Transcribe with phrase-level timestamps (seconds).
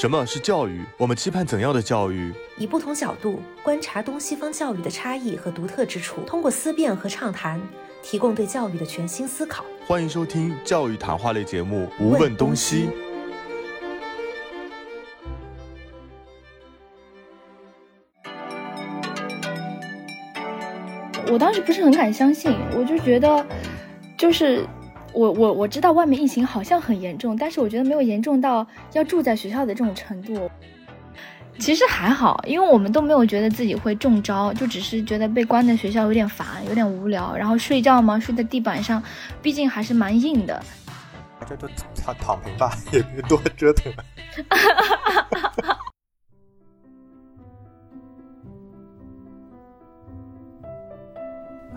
[0.00, 0.84] 什么是教育？
[0.96, 2.32] 我们期盼怎样的教育？
[2.56, 7.60] 以不同角度观察东西方教育的差异和独特之处，通过思辨和畅谈，
[8.00, 9.64] 提供对教育的全新思考。
[9.88, 12.86] 欢迎收听教育谈话类节目《无问东西》。
[21.28, 23.44] 我当时不是很敢相信，我就觉得，
[24.16, 24.64] 就是
[25.12, 30.50] 我我我知道外面疫情好像很严重，但是我觉得没有严重到要住在学校的这种程度。
[31.58, 39.02] 其实还好，因为我们都没有觉得自己会中招，就只是觉得被关在学校有点烦，有点无聊，然后睡觉嘛，睡在地板上，
[39.42, 40.62] 毕竟还是蛮硬的。
[41.48, 44.04] 这就躺躺平吧， 也别多折腾了。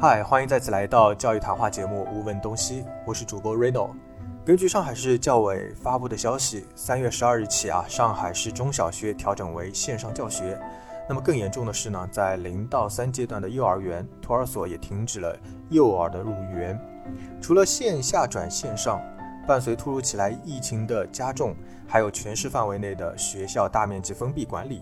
[0.02, 3.92] 嗨，欢迎再次来到教育谈话节目《无问东西》，我是主播 Reno。
[4.44, 10.60] 根据上海市教委发布的消息，三月十二日起啊，上海市中小学调整为线上教学。
[11.08, 15.38] 那么更严重的是呢，在零到三阶段的幼儿园、托儿所也停止了
[15.70, 16.76] 幼儿的入园。
[17.40, 19.00] 除了线下转线上，
[19.48, 21.56] 伴随突如其来疫情的加重，
[21.88, 24.82] 还有全市范围内的学校大面积封闭管理。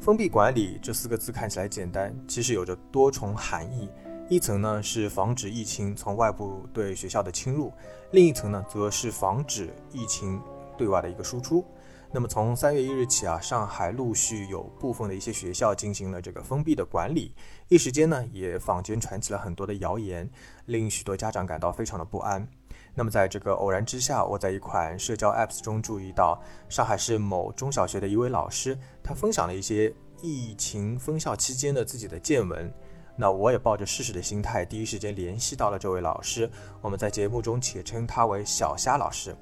[0.00, 3.90] 封闭管理这四个字看起来简单，其实有着多重含义。
[4.30, 7.72] 一层呢是防止疫情从外部对学校的侵入，
[8.12, 10.40] 另一层呢则是防止疫情
[10.78, 11.64] 对外的一个输出。
[12.12, 17.34] 那么从三月一日起啊，上海陆续有部分的一些学校进行了这个封闭的管理，
[17.66, 20.30] 一时间呢也坊间传起了很多的谣言，
[20.66, 22.46] 令许多家长感到非常的不安。
[22.94, 32.72] 那么在这个偶然之下，我在一款社交 apps 中注意到上海市某中小学的一位老师，他分享了一些疫情封校期间的自己的见闻。
[33.20, 36.50] 那我也抱着试试的心态，第一时间联系到了这位老师。
[36.80, 39.36] 我们在节目中且称他为小虾老师，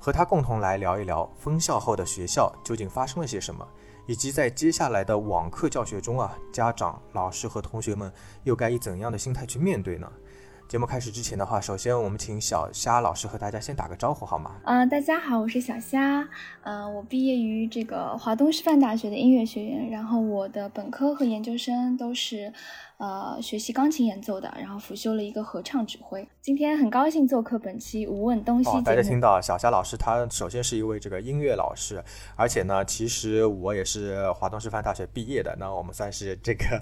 [0.00, 3.64] 和他共同来聊一聊分校后的学校究竟发生了些什么，
[4.08, 10.10] 以及在接下来的网课教学中啊，家长、老师和同学们又该以怎样的心态去面对呢？
[10.70, 14.52] 节目开始之前的话，首先我们请小虾老师和大家先打个招呼好吗？
[14.64, 16.24] 嗯，大家好，我是小虾。
[16.62, 22.52] 嗯，我毕业于这个华东师范大学的音乐学院，然后我的本科和研究生都是。
[22.98, 26.28] 呃，学习钢琴演奏的，然后辅修了一个合唱指挥。
[26.42, 28.84] 今天很高兴做客本期《无问东西》节目。
[28.84, 32.04] 大家听到小虾老师，他首先是一位这个音乐老师，
[32.36, 36.80] 而且呢，其实我也是华东师范大学毕业的，那我们算是这个。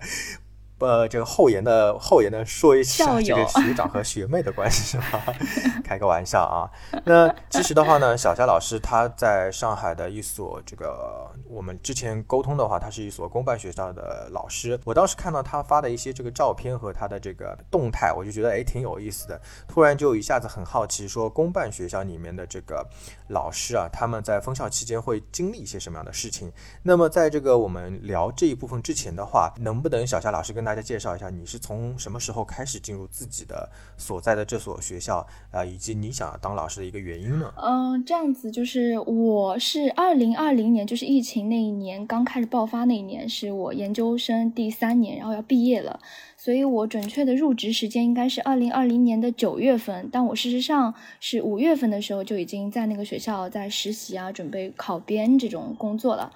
[0.78, 5.22] 呃，这个后延的后延的说一下这个学长和学妹的关系是吧？
[5.84, 6.70] 开个玩笑啊。
[7.04, 14.78] 那其实的话呢， 小夏老师他在上海的一所这个我们之前沟通的话，他是一所公办学校的老师。
[14.84, 19.40] 我当时看到他发的一些这个照片和他的这个动态，我就觉得哎挺有意思的。
[19.66, 22.86] 突然就一下子很好奇，说公办学校里面的这个
[23.28, 26.52] 老师啊，他们在封校期间会经历一些什么样的事情？
[26.82, 35.64] 那么在这个我们聊这一部分之前的话，能不能小夏老师跟大家介绍一下，你是从什么时候开始进入自己的所在的这所学校啊？
[35.64, 37.50] 以及你想当老师的一个原因呢？
[37.56, 45.98] 嗯，这样子就是我是二零二零年，就是疫情那一年刚开始爆发那一年，是我研究生第三年，然后要毕业了，
[46.36, 56.30] 所以我准确的入职时间应该是二零二零年的九月份，但我事实上是五月份的时候就已经在那个学校在实习啊，准备考编这种工作了。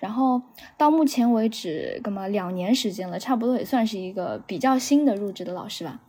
[0.00, 0.42] 然后
[0.76, 6.00] 到目前为止，干嘛两年时间了，差不多也算是一个比较新的入职的老师吧。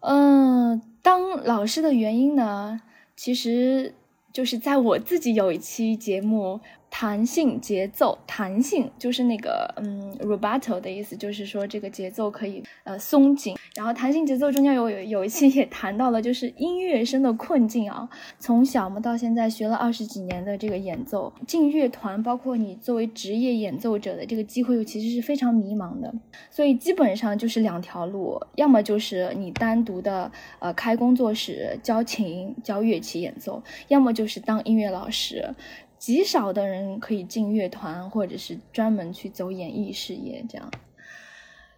[0.00, 2.82] 嗯，当老师的原因呢，
[3.16, 3.94] 其实
[4.32, 6.60] 就是在我自己有一期节目。
[6.90, 13.56] 弹性节奏，弹性就是那个嗯，rubato 的意思，就是说这个节奏可以呃松紧。
[13.76, 18.08] 然后弹性节奏中间有有有一期也谈到了，就是音乐生的困境啊。
[18.40, 26.12] 从小嘛到现在学了二十几年的这个演奏，进乐团，包括你作为职业演奏者的这个机会，其实是非常迷茫的。
[26.50, 35.54] 所以基本上就是两条路，要么就是你单独的呃开工作室教琴教乐器演奏，要么就是当音乐老师。
[36.00, 40.70] 极少的人可以进乐团，或者是专门去走演艺事业这样，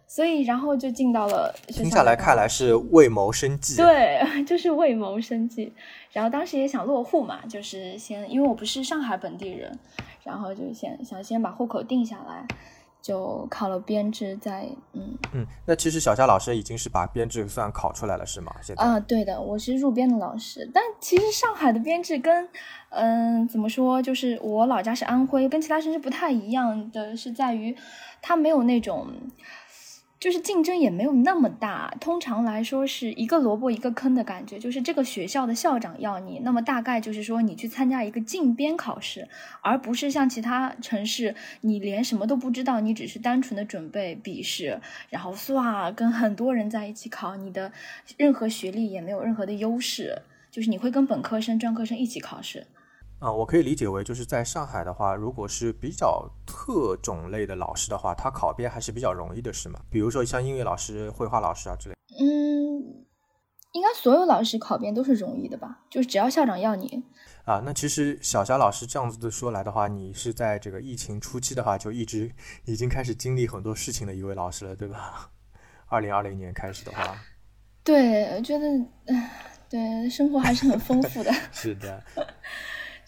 [0.07, 1.53] 所以然后就进到了。
[1.67, 3.75] 听下来看来是为谋生计。
[3.75, 5.73] 对， 就是为谋生计。
[6.13, 9.77] 然后当时也想落户嘛，就是先因为我不是上海本地人，
[10.23, 12.47] 然后就想想先把户口定下来。
[13.03, 18.55] 就考了编制，在嗯嗯，那其实小夏老师已经是把编制算考出来了，是吗？
[18.61, 20.71] 现在啊，对的，我是入编的老师。
[20.73, 22.47] 但其实上海的编制跟
[22.91, 27.75] 嗯怎么说，就是我老家是安徽，跟其他城市不太一样的是在于，
[28.21, 29.07] 它没有那种
[30.23, 34.57] 就是竞争也没有那么大，通常来说是一个萝卜一个坑的感觉。
[34.57, 39.27] 就是这个学校的校长要你，那么大概就是说你去参加一个竞编考试，
[39.59, 44.79] 而不是像其他城市，你连什么都不知道，你只是单纯的准备笔试，
[45.09, 47.73] 然后唰跟很多人在一起考，你的
[48.15, 52.65] 任何学历也没有任何的优势，就是你会跟本科生、专科生一起考试。
[53.23, 59.79] 啊，我可以理解为，就是在上海的话，如果是比较特种类的老师的话，他考编还是比较容易的，是吗？
[59.89, 61.95] 比如说像音乐老师、绘画老师啊之类。
[62.19, 63.05] 嗯，
[63.71, 65.85] 应该所有老师考编都是容易的吧？
[65.89, 67.05] 就是只要校长要你。
[67.45, 72.29] 啊，那其实小霞老师这样子的说来的话，你是在这个疫情初期的话，就一直
[72.65, 75.31] 已经开始经历很多事情的一位老师了，对吧？
[75.87, 77.15] 二零二零年开始的话。
[77.85, 78.65] 对，我觉得，
[79.69, 81.31] 对，生活还是很丰富的。
[81.53, 82.03] 是的。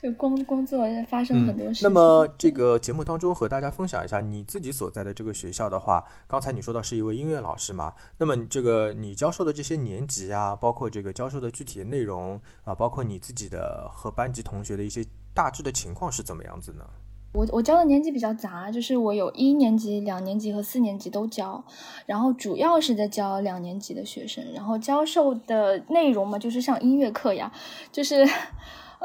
[0.06, 1.84] 就工工作发生很多事。
[1.84, 7.92] 那么这个节目当中和大家分享一下你自己所在的这个学校的话，刚才你说到是一位音乐老师嘛？
[8.20, 15.04] 那么这个你教授的这些年级啊，包括这个教授的具体的内容啊，包括你自己的和班级同学的一些
[15.34, 16.86] 大致的情况是怎么样子呢？
[17.32, 21.66] 我我教的年级比较杂，就是我有一年级、两年级和四年级都教，
[22.06, 27.52] 然后主要是在教两年级的学生，然后教授的内容嘛，就是上音乐课呀，
[27.92, 28.24] 就是。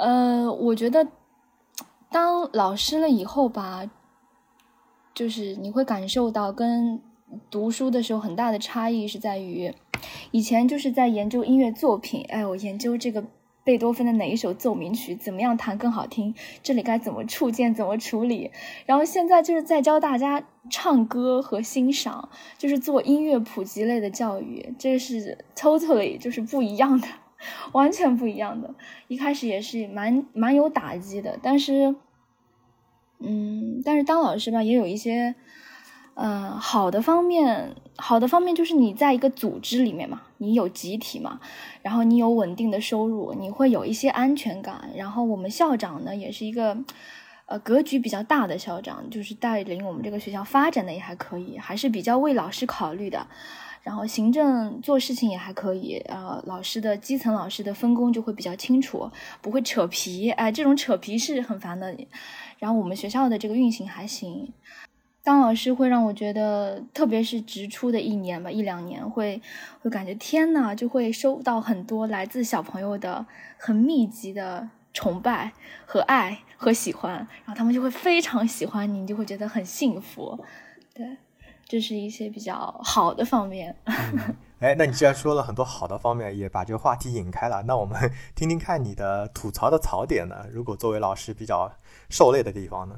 [0.00, 1.06] 呃，我觉得
[2.11, 3.91] 当老师了以后吧，
[5.12, 7.02] 就是你会感受到跟
[7.50, 9.75] 读书的时候很大的差异是在于，
[10.31, 13.23] 以前就是在研究音乐作品，哎，我研究这个
[13.62, 18.50] 贝多芬的哪一首奏鸣曲怎么样弹更好听，这里该怎么触键怎么处理，
[18.87, 27.06] 然后现在就是在教大家唱歌和欣赏，就是做音乐普及类的教育，这是 totally 就是不一样的。
[27.72, 28.75] 完全不一样的，
[29.08, 31.94] 一开始也是蛮蛮有打击的，但是，
[33.19, 35.34] 嗯，但是当老师吧，也有一些，
[36.14, 41.40] 嗯，好的方面，好的方面就是你在一个组织里面嘛，你有集体嘛，
[41.82, 44.90] 然后你有稳定的收入，你会有一些安全感。
[44.94, 46.76] 然后我们校长呢，也是一个，
[47.46, 53.26] 呃，格局比较大的校长，就是带领我们这个学校发展的也还可以，还是比较为老师考虑的。
[53.82, 59.10] 然后行政做事情也还可以，呃，老师的基层老师的分工就会比较清楚，
[59.40, 61.96] 不会扯皮，哎，这种扯皮是很烦的。
[62.58, 64.52] 然后我们学校的这个运行还行，
[65.24, 69.40] 当老师会让我觉得，特别是直出的一年吧，一两年会
[69.80, 73.24] 会感觉天呐，就会收到很多来自小朋友的
[73.56, 75.52] 很密集的崇拜
[75.86, 80.38] 和爱和喜欢，然后他们就会非常喜欢你，你就会觉得很幸福，
[80.92, 81.16] 对。
[81.70, 83.76] 这是一些比较好的方面。
[84.58, 87.96] 哎，那你既然说了很多好的方面，也把这个话题引开了，那我们
[88.34, 90.46] 听听看你的吐槽的槽点呢？
[90.52, 91.70] 如果作为老师比较
[92.08, 92.96] 受累的地方呢？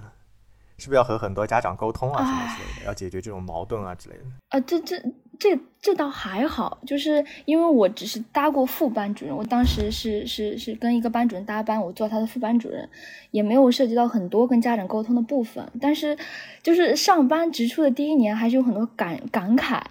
[0.78, 4.24] 是不是要和很多家长沟通啊，什么之类的，要解决这种矛盾啊之类的？
[4.48, 4.96] 啊，这这
[5.42, 12.88] 这这倒还好，就是因为我只是搭过副班主任，我当时是是是跟一个班主任搭班，我做他的副班主任，
[13.32, 15.68] 也没有涉及到很多跟家长沟通的部分。
[15.80, 16.16] 但是，
[16.62, 19.82] 就是上班直出的第一年，还是有很多感感慨，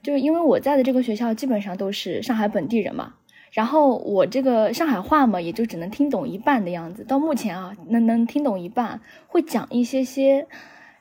[0.00, 3.14] 就是因为我在的这个学校基本上都是上海本地人嘛。
[3.50, 7.02] 然后我这个上海话嘛，也就只能听懂一半的样子。
[7.02, 10.46] 到目前啊，能能听懂一半，会讲一些些。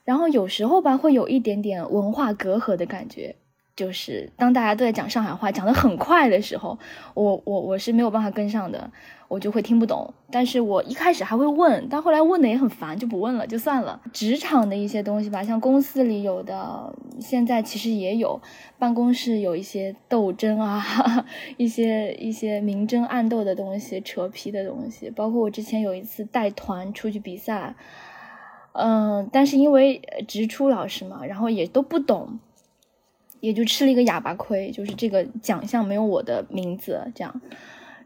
[0.04, 3.36] 然后有时候吧，会有一点点文化隔阂的感觉。
[3.76, 6.78] 就是当大家都在讲上海话，讲得很快的时候，
[7.14, 8.92] 我我我是没有办法跟上的。
[9.30, 14.00] 我就会听不懂，但是我一开始还会问，但后来问的也很烦，就不问了，就算了。
[14.12, 18.40] 职场的一些东西吧，像公司里有的，现在其实也有，
[18.78, 20.86] 办公室有一些斗争啊，
[21.58, 25.10] 一些一些明争暗斗的东西，扯皮的东西。
[25.10, 27.74] 包括我之前有一次带团出去比赛，
[28.74, 32.38] 嗯，但是因为直出老师嘛，然后也都不懂，
[33.44, 37.42] 也就吃了一个哑巴亏，就是这个奖项没有我的名字，这样。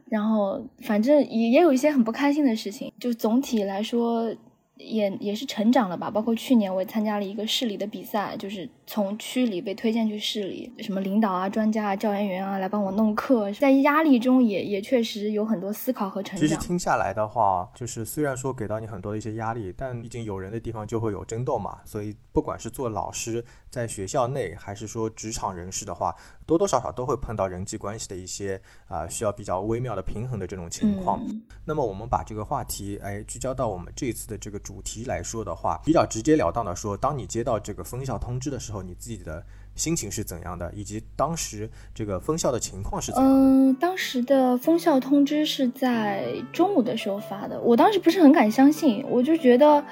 [0.09, 2.91] 然后，反正也也有一些很不开心的事情。
[2.99, 4.35] 就总体来说。
[4.79, 16.47] 也也是成长了吧，包括去年我也参加了一个市里的比赛，就是从区里被推荐去市里，什么领导啊、专家啊、教研员啊来帮我弄课，在压力中也也确实有很多思考和成长。
[16.47, 26.15] 其实听下来的话，就是虽然说给到你很多的一些压力，但毕竟有人的地方就会有争斗嘛，所以不管是做老师在学校内，还是说职场人士的话，
[26.45, 31.19] 多多少少都会碰到人际关系的一些啊需要比较微妙的平衡的这种情况。
[31.65, 34.61] 那么我们把这个话题哎聚焦到我们这一次的这个。
[34.67, 39.41] 主题来说的话，比较直截了当的说，当你接到这个封校通知的时候，你自己的
[39.75, 43.39] 心情是怎样的，以及当时这个封校的情况是怎样的？
[43.39, 49.85] 嗯，当时的封校通知是在中午的时候发的，我当时不是很敢相信，我就觉得，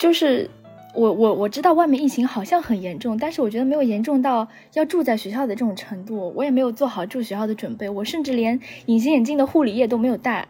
[0.00, 0.50] 就是
[0.92, 6.32] 我我我知道外面疫情好像很严重，但是我觉得没有严重到要住在学校的这种程度。
[6.34, 10.48] 我也没有做好住学校的准备，我甚至连隐形眼镜的护理液都没有带。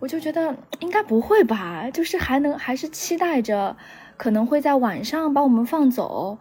[0.00, 3.76] 我就觉得应该不会吧，就是还能还是期待着
[4.16, 6.38] 可能会在晚上把我们放走，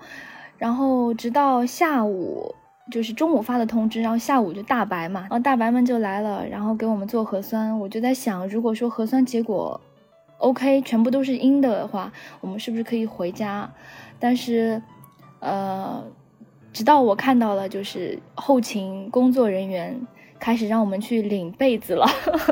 [0.57, 2.53] 然后直到下午
[2.91, 7.79] 就是中午发的通知，然后下午就大白嘛，然后大白们就来了，然后给我们做核酸。
[7.79, 9.79] 我就在想，如果说核酸结果。
[10.39, 13.71] OK，全部都是阴的话，我们是不是可以回家？
[14.19, 14.81] 但是，
[15.39, 16.03] 呃，
[16.73, 20.05] 直到我看到了，就是后勤工作人员
[20.37, 22.05] 开始让我们去领被子了，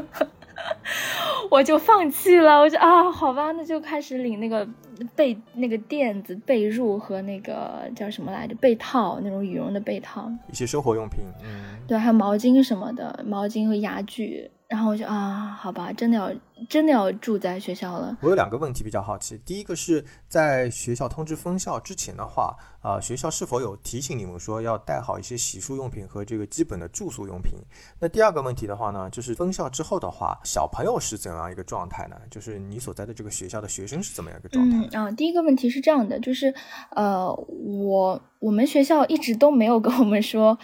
[1.49, 2.59] 我就放弃了。
[2.59, 4.67] 我就啊，好吧，那就开始领那个
[5.15, 8.55] 被那个垫子、被褥和那个叫什么来着？
[8.55, 14.49] 被套，那种羽绒的被套，一些生活用品，嗯，对，还有毛巾什么的，毛巾和牙具。
[14.71, 16.31] 然后我就啊，好吧，真的要
[16.69, 18.17] 真的要住在学校了。
[18.21, 27.59] 我有两个问题比较好奇，第一个是在学校通知封校之前的话，啊，学校是否有提醒你们说要带好一些洗漱用品和这个基本的住宿用品？
[27.99, 32.15] 那第二个问题的话呢，就是封校之后的话，小朋友是怎样一个状态呢？
[32.29, 34.77] 就是你所在的这个学校的学生是怎么样一个状态？
[34.77, 36.53] 嗯啊，第一个问题是这样的，就是
[36.91, 40.57] 呃，我我们学校一直都没有跟我们说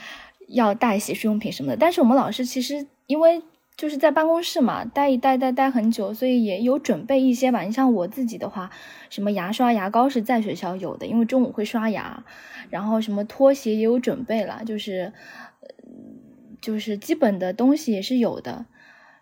[0.47, 3.43] 要带洗漱用品什么的，但是我们老师其实因为。
[3.77, 7.61] 就是在办公室嘛，待一待待待很久，所以也有准备一些吧。
[7.61, 8.71] 你像我自己的话，
[9.11, 12.23] 什么牙刷、牙膏是在学校有的，因为中午会刷牙，
[12.71, 15.13] 然后什么拖鞋也有准备了，就是，
[16.59, 18.65] 就是基本的东西也是有的。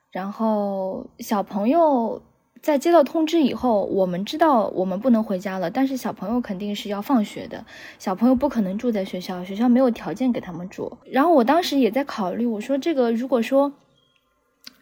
[0.10, 2.24] 然后小朋友
[2.62, 7.66] 在接到通知以后，我们知道我们不能回家了，但是小朋友肯定是要放学的，
[8.00, 10.98] 小朋友不可能住在学校，学校没有条件给他们住。
[11.12, 13.74] 然后我当时也在考虑，我说这个如果说。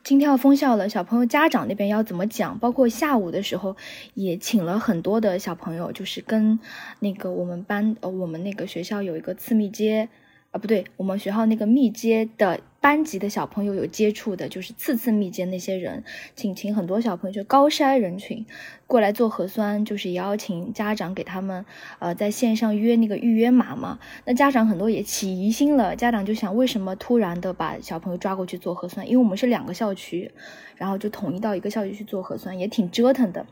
[0.04, 2.60] 今天要封校了，小朋友家长那边要怎么讲？
[2.60, 3.78] 包括下午的时候，
[4.16, 6.60] 也请了很多的小朋友，就是跟
[7.00, 10.10] 那个我们班呃，我们那个学校有一个次密接。
[10.52, 16.04] 啊，不对，我们学校那个密接的班级的小朋友有接触的，就是次次密接那些人，
[16.36, 18.46] 请请很多小朋友，就高筛人群
[18.86, 21.66] 过来做核酸，就是也要请家长给他们
[22.00, 23.98] 呃在线上约那个预约码嘛。
[24.26, 29.08] 那家长很多也起疑心了，家长就想为什么突然的把小朋友抓过去做核酸？
[29.08, 30.30] 因为我们是两个校区，
[30.76, 33.46] 然后就统一到一个校区去做核酸，也挺折腾的。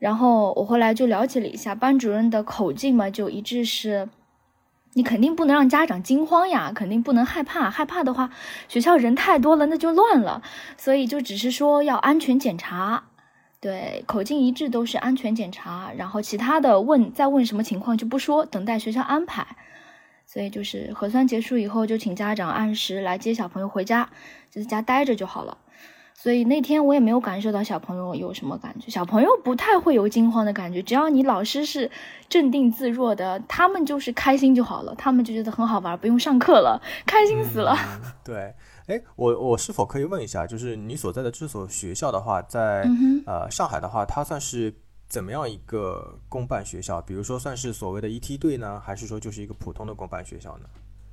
[0.00, 4.08] 然后我后来就了解了一下，班主任的口径嘛，就一致是。
[4.94, 7.68] 你肯定不能让家长惊慌呀，肯定不能害怕。
[7.68, 8.30] 害怕的话，
[8.68, 10.40] 学校人太多了，那就乱了。
[10.76, 13.04] 所以就只是说要安全检查，
[13.60, 15.92] 对，口径一致都是安全检查。
[15.96, 19.44] 然后其他的问再问什么情况就不说，等待学校安排。
[20.26, 24.08] 所以就是核酸结束以后，就请家长按时来接小朋友回家，
[24.50, 25.58] 就在家待着就好了。
[26.16, 31.90] 所以那天我也没有感受到小朋友有什么感觉，小朋友不太会有惊慌的感觉，只要你老师是
[32.28, 37.76] 镇定自若的，他们就是开心就好了，他们就觉得很好玩，不用上课了，开心死了。
[38.24, 38.54] 对，
[38.86, 42.88] 哎，我我是否可以问一下，就是你所在的这所学校的话，在
[43.26, 44.72] 呃上海的话，它算是
[45.08, 47.02] 怎么样一个公办学校？
[47.02, 50.66] 比如说算是所谓的一梯队呢，还是说就是一个普通的公办学校呢？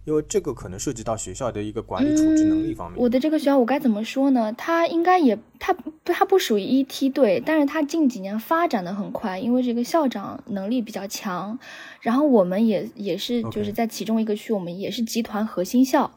[0.03, 2.99] 因为这个可能涉及到学校的一个管理处置能力方面。
[2.99, 4.51] 我的这个学校我该怎么说呢？
[4.53, 11.57] 它应该也，它它不属于一梯队，但是它近几年发展的很快，因为这个校长能力比较强。
[12.01, 16.09] 然后我们也也是就是在其中一个区，我们也是集团核心校，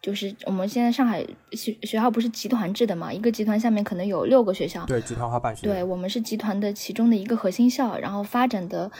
[0.00, 4.86] 就是我们现在上海学学校不是集团制的嘛，一个集团下面可能有六个学校。
[4.86, 5.66] 对，集团化办学。
[5.66, 8.92] 对我们是集团的其中的一个核心校，然后发展的，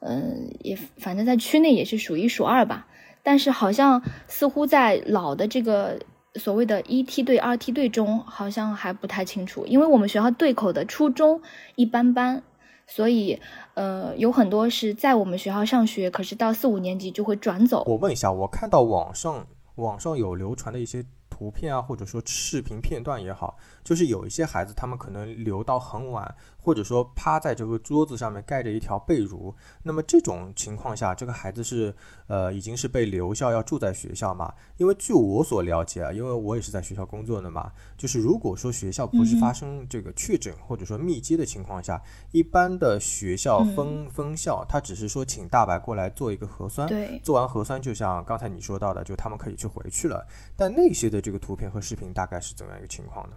[0.00, 2.88] 嗯，也反正在区内也是数一数二吧。
[3.26, 5.98] 但是好像似乎在老的这个
[6.36, 11.42] 所谓的一梯队、二梯队中，好像还不太清楚，因为我们学校对口的初中
[11.74, 12.40] 一般般，
[12.86, 13.40] 所以
[13.74, 17.82] 呃有很多是在我们学校上学，可是到四五年级就会转走。
[17.88, 26.32] 我问一下，我看到网上网上有流传的一些图片啊，或者说视频片段也好，就是有一些孩子他们可能留到很晚。
[26.66, 29.54] 或者说趴在这个桌子上面盖着一条被褥，
[29.84, 31.94] 那么这种情况下，这个孩子是
[32.26, 34.52] 呃已经是被留校要住在学校嘛？
[34.76, 46.88] 因为据我所了解啊，因为我也是在学校工作的嘛，就是如果说学校不是发生这个确诊或者说密接的情况下，一般的学校封封校，他只是说请大白过来做一个核酸，
[47.22, 50.26] 做完核酸就像刚才你说到的，就他们可以去回去了。
[50.56, 53.36] 但那些的这个图片和视频大概是怎么样一个情况呢？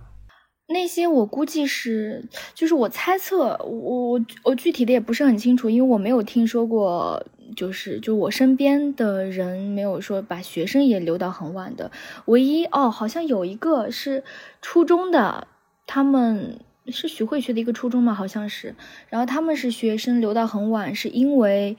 [0.72, 2.24] 那些我估计是，
[2.54, 11.92] 就是我猜测，我我我具体的也不是很清楚，因为我没有听说过，就是就我身边的人没有说把学生也留到很晚的。
[12.26, 14.24] 唯一哦，好像有一个是
[14.62, 15.48] 初中的，
[15.88, 18.76] 他们是徐汇区的一个初中嘛，好像是。
[19.10, 21.78] 然后他们是学生留到很晚，是因为，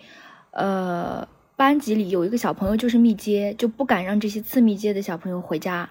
[0.51, 5.91] 呃，班级里有一个小朋友就是密接，就不敢让这些次密接的小朋友回家。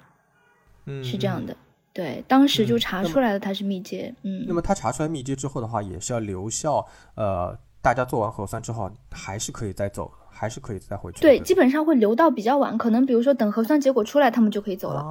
[0.86, 1.56] 嗯，是这样的。
[1.94, 4.14] 对，当时就查出来了他是密接。
[4.24, 4.46] 嗯。
[4.48, 6.86] 那么他查出来密接之后的话，也是要留校。
[7.16, 10.12] 呃，大家做完核酸之后，还是可以再走。
[10.32, 11.20] 还是可以再回去。
[11.20, 15.04] 对，基本上会留到比较晚，可能比如说等核酸结果出来，他们就可以走了。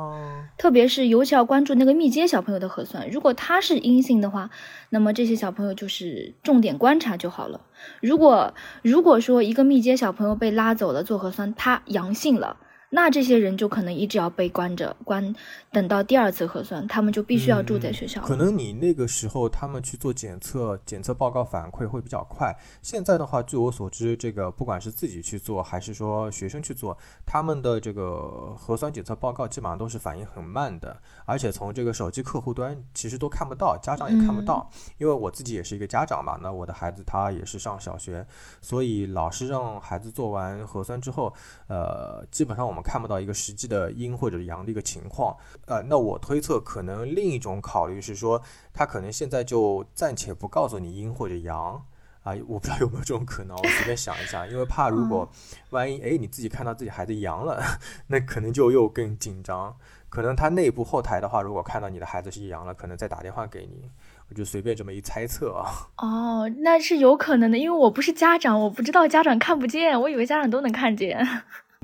[0.57, 4.49] 特别是尤其要关注那个密接小朋友的核酸，如果他是阴性的话，
[4.89, 7.61] 那么这些小朋友就是重点观察就好了。
[8.01, 12.57] 如果如果说一个密接小朋友被拉走了做核酸，他阳性了。
[12.91, 15.35] 那这些人就可能一直要被关着，关
[15.71, 18.23] 等到第二次核酸，他们就必须要住在学校。
[18.23, 22.57] 可能你那个时候他们去做检测，检测报告反馈会比较快。
[22.81, 34.67] 现在的话，据我所知，这个不管是自己去做，还是说学生去做，他们的这个核酸检测报告基本上都是反应很慢的，而且从这个手机客户端其实都看不到，家长也看不到。
[34.97, 38.27] 因为我自己也是一个家长嘛，那我的孩子他也是上小学，
[38.63, 41.31] 所以老师让孩子做完核酸之后，
[41.67, 42.78] 呃，基本上我们。
[42.83, 48.43] 看不到一个实际的阴或者阳的一个情况，呃，那我推测可能另一种考虑是说，
[48.73, 51.85] 他可能现在就暂且不告诉你阴或者阳
[52.23, 55.31] 啊，我不知道有没有这种可能，我随便想一想，因为怕如果
[55.71, 57.63] 万一哎你自己看到自己孩子阳了，
[58.09, 59.77] 那可能就又更紧张，
[60.09, 63.91] 可能他内部后台的话，如果看到你的孩子是阳了，可能再打电话给你，
[64.29, 65.89] 我就随便这么一猜测啊。
[65.97, 71.27] 哦，那是有可能的，因为我不是家长，我不知道家长看不见，我以为家长都能看见。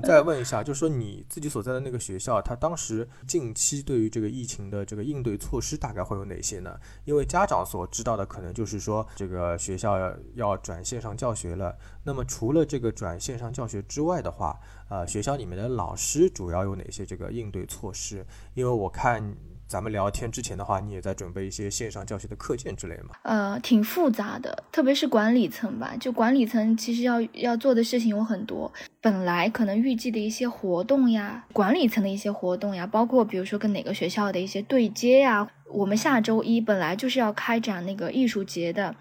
[0.03, 6.77] 再问一下，就是说你自己所在的那个学校，它当时近期对于这个疫情的这个应对措施大概会有哪些呢？
[7.05, 9.97] 因为家长所知道的可能就是说这个学校
[10.35, 11.75] 要转线上教学了。
[12.03, 14.59] 那么除了这个转线上教学之外的话，
[14.89, 18.25] 呃，学校里面的老师主要有哪些这个应对措施？
[18.53, 19.35] 因为我看。
[19.75, 23.09] 咱们聊天之前的话，你也在准备一些线上教学的课件之类吗？
[23.23, 25.93] 呃，挺复杂的，特别是管理层吧。
[25.99, 28.71] 就管理层其实要要做的事情有很多。
[29.01, 35.45] 本来可能预计的一些活动呀，管理层的一些活动呀，包括比如说跟哪个学校的一些对接呀。
[35.67, 38.95] 我们下周一本来就是要开展那个艺术节的。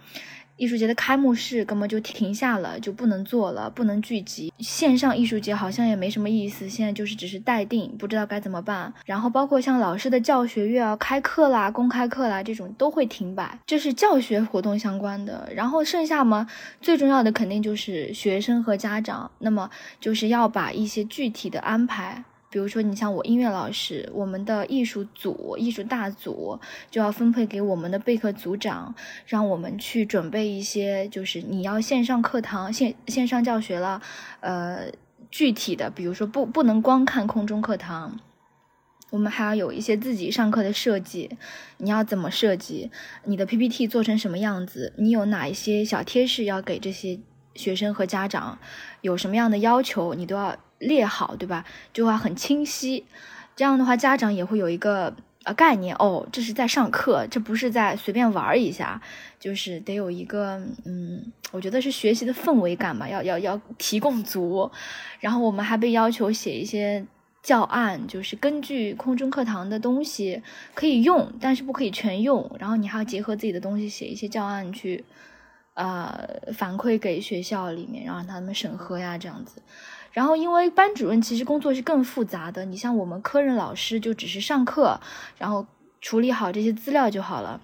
[0.57, 4.53] 艺术节的开幕式根本就停下了，就不能做了，不能聚集。
[4.59, 8.93] 线上艺术节好像也没什么意思，现在就是只是待定，不知道该怎么办。
[9.05, 15.49] 然后包括像老师的教学又要开课啦、公开课啦，这种都会停摆，这是教学活动相关的。
[15.55, 16.47] 然后剩下嘛，
[16.81, 19.69] 最重要的肯定就是学生和家长，那么
[20.01, 22.25] 就是要把一些具体的安排。
[22.55, 26.57] 比如说，你像我音乐老师，我们的艺术组、艺术大组
[26.89, 28.95] 就要分配给我们的备课组长，
[29.27, 34.01] 让我们去准备一些，就是你要线上课堂、线线上教学了，
[34.39, 34.87] 呃，
[35.33, 38.21] 具体的，比如说不不能光看空中课堂，
[39.11, 41.37] 我们还要有一些自己上课的设计，
[41.79, 42.89] 你要怎么设计？
[43.25, 44.93] 你的 PPT 做成什么样子？
[44.97, 47.19] 你有哪一些小贴士要给这些
[47.55, 48.59] 学生和家长？
[49.01, 50.57] 有什么样的要求，你都要。
[50.81, 51.65] 列好，对吧？
[51.95, 53.07] 就会很清晰，
[53.57, 55.15] 这样的话，家长也会有一个
[55.45, 59.01] 呃概念哦，这是在上课，这不是在随便玩一下，
[59.41, 64.71] 就是得有一个嗯，我觉得是学习的氛围感嘛，要要要提供足。
[65.21, 67.07] 然后我们还被要求写一些
[67.43, 70.43] 教案，就是根据空中课堂的东西
[70.75, 72.55] 可以用，但是不可以全用。
[72.59, 75.03] 然后你还要结合自己的东西写一些教案去
[75.75, 79.61] 呃反馈给学校里面，然后让他们审核呀，这样子。
[80.13, 82.65] 然后，因为班主任其实工作是更复杂的。
[82.65, 85.01] 你像我们科任老师就只是上课，
[85.39, 85.67] 然后
[86.01, 87.61] 处理好这些资料就好了。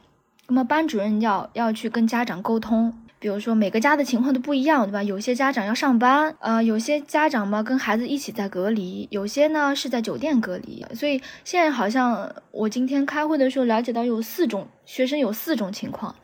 [0.49, 5.01] 那么班主任要要去跟家长沟通，比如说每个家的情况都不一样，对吧？
[5.01, 10.85] 有些家长要上班，呃，有些家长嘛跟孩子一起在隔离，有些呢是在酒店隔离。
[10.92, 16.16] 所以现在好像我今天开会的时候了解到有四种学生有四种情况。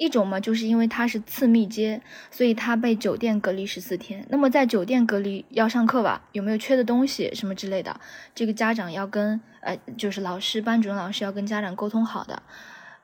[0.00, 4.24] 一种嘛，就是因为他是次密接，所以他被酒店隔离十四天。
[4.30, 6.22] 那么在酒店隔离要上课吧？
[6.32, 8.00] 有没有缺的东西什么之类的？
[8.34, 12.42] 这个家长要跟呃，就是老师、班主任老师要跟家长沟通好的。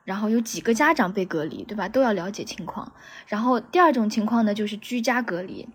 [0.04, 1.86] 然后有几个家长被隔离，对吧？
[1.86, 2.90] 都要了解情况。
[3.26, 5.68] 然后第二种情况呢，就是居家隔离。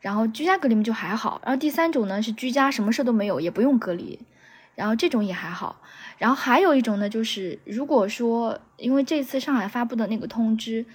[0.00, 1.40] 然后居家隔离嘛就还好。
[1.44, 4.20] 然后第三种呢是居家什么事都没有，也不用隔离。
[4.76, 5.82] 然后这种也还好。
[6.18, 10.86] 然后还有一种呢，就是如果说，因为这次上海发布的那个通知，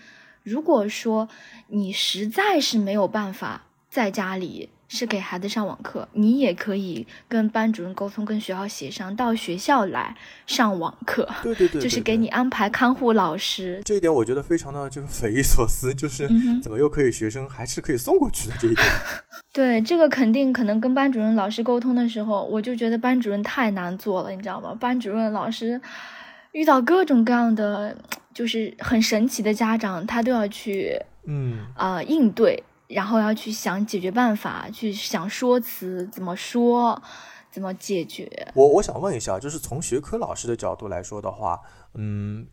[0.43, 1.27] 如果说
[1.67, 10.13] 你实在是没有办法在家里是给孩子上网课，你也可以跟班主任沟通，跟学校协商，到学校来
[10.45, 11.25] 上网课。
[11.41, 13.81] 对对对，就是给你安排看护老师。
[13.85, 16.27] 这一点我觉得非常的就是匪夷所思，就是
[16.61, 18.85] 怎么又可以学生还是可以送过去的这一点。
[19.53, 24.75] 对这个肯定可能跟班主任老师沟通的时候，我就觉得班主任太难做了，你知道吗？
[24.77, 25.79] 班主任老师
[26.51, 27.95] 遇到各种各样的
[28.33, 32.61] 就是很神奇的家长，他都要去嗯呃应对，
[32.93, 37.01] 然后要去想解决办法，去想说辞怎么说，
[37.49, 38.29] 怎么解决。
[38.53, 41.59] 我我想问一下，就是从学科老师的角度来说的话，
[41.93, 42.47] 嗯，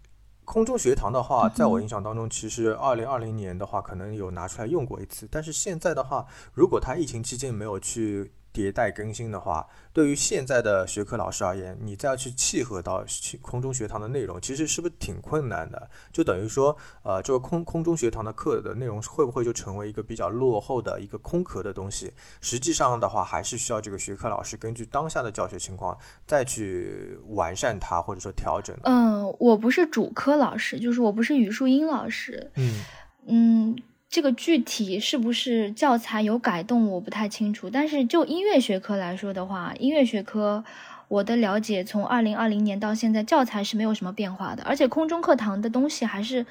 [0.44, 13.04] 空中学堂的话，在我印象当中，其实二零二零年的话，可能有拿出来用过一次，但是现在的话，如果他疫情期间没有去迭代更新的话，对于现在的学科老师而言，你再要去契合到
[13.40, 15.88] 空中学堂的内容，其实是不是挺困难的？
[16.12, 22.12] 就等于说，呃，这个空空中学堂的课的内容会不会就成为一个比较落后的一个空壳的东西？
[22.40, 28.76] 实际上的话，还是需要这个学科老师根据当下的教学情况再去完善它，或者说调整。
[28.82, 32.50] 嗯，我不是主科老师，就是我不是语数英老师。
[32.56, 32.82] 嗯
[33.30, 33.76] 嗯，
[34.10, 37.68] 这个具体是不是教材有改动，我不太清楚。
[37.70, 40.64] 但是就音乐学科来说的话，音乐学科
[41.08, 46.46] 我的了解，从二零二零年到现在，教材是没有什么变化的，而且空中课堂的东西还是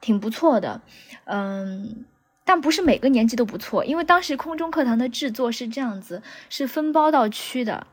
[0.00, 0.80] 挺不错的。
[1.24, 2.04] 嗯。
[2.44, 7.86] 但不是每个年级都不错，因为当时空中课堂的制作是这样子，是分包到区的。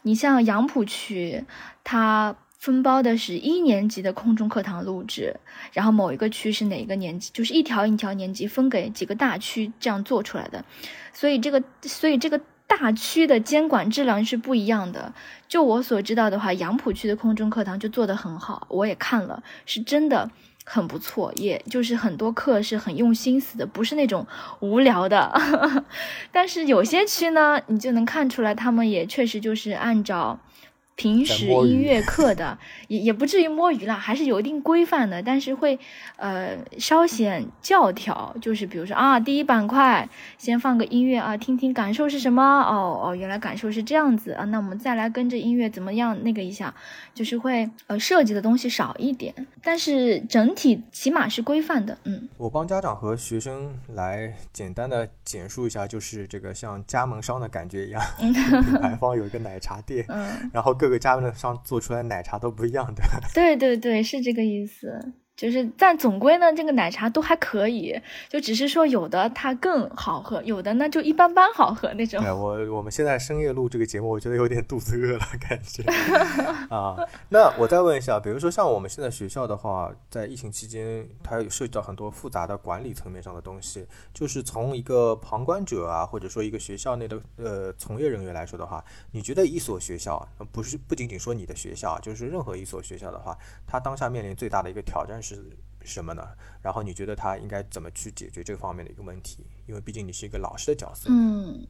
[0.00, 1.44] 你像杨浦区，
[1.84, 5.34] 它分包的是一年级的空中课堂录制，
[5.72, 10.64] 然后某一个区是哪一个年级，就是一条一条年级分给几个大区这样做出来的。
[11.12, 15.12] 所以这个，所以这个大区的监管质量是不一样的。
[15.48, 20.30] 就我所知道的话，杨浦区的空中课堂就做得很好，我也看了，是真的。
[20.64, 24.24] 很不错，也就是很多课是很用心思的，不是那种
[24.60, 25.32] 无聊的。
[26.30, 30.38] 但是有些区呢，你就能看出来，他们也确实就是按照。
[31.02, 35.76] 平时音乐课的也也不至于摸鱼啦，还是有一定规范的，但是会
[36.16, 46.72] 呃稍显教条，就是比如说啊，第一板块先放个音乐啊，听听感受是什么哦哦，原来感受是这样子啊，那我们再来跟着音乐怎么样那个一下，
[47.12, 52.28] 就是会呃设计的东西少一点，但是整体起码是规范的，嗯。
[52.36, 58.32] 我帮家长和学生来简单的简述一下，就是这个像加盟商的感觉一样， 品
[58.80, 63.02] 牌方有一个奶茶店，嗯，然后各个加盟商做出来奶茶都不一样的。
[63.34, 65.14] 对对对，是这个意思。
[65.34, 72.22] 就是，但总归呢，这个奶茶都还可以，就只是说有的它更好喝，有的呢就一般般好喝那种。
[72.22, 75.82] 对，我我们现在深夜录这个节目，我觉得有点肚子饿了，感觉
[76.70, 76.96] 啊。
[77.30, 95.31] 那我再问一下，比如说像我们现在学校的话，在疫情期间，它有涉及到很多复杂的管理层面上的东西，就是从一个旁观者啊，或者说一个学校内的呃从业人员来说的话，你觉得一所学校，不是不仅仅说你的学校，就是任何一所学校的话，它当下面临最大的一个挑战是？
[95.32, 96.22] 是什么呢？
[96.62, 99.44] 然后你觉得他应该怎么去解决这方面的一个问题？
[99.66, 101.08] 因为毕竟你是一个老师的角色。
[101.10, 101.66] 嗯，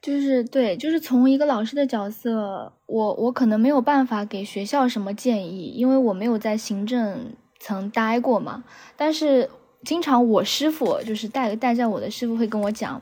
[0.00, 8.64] 就是对，就是从一个老师的角色，我我可能没有办法给学校什么建议，因为我没有在行政层待过嘛。
[8.96, 9.48] 但是
[9.84, 13.00] 经常我师傅就是带带教我的师傅会跟我讲，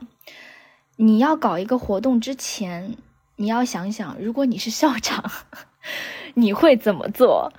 [0.97, 2.95] 你要搞一个活动之前，
[3.37, 5.31] 你要想想，如果你是校长，
[6.35, 7.51] 你会怎么做？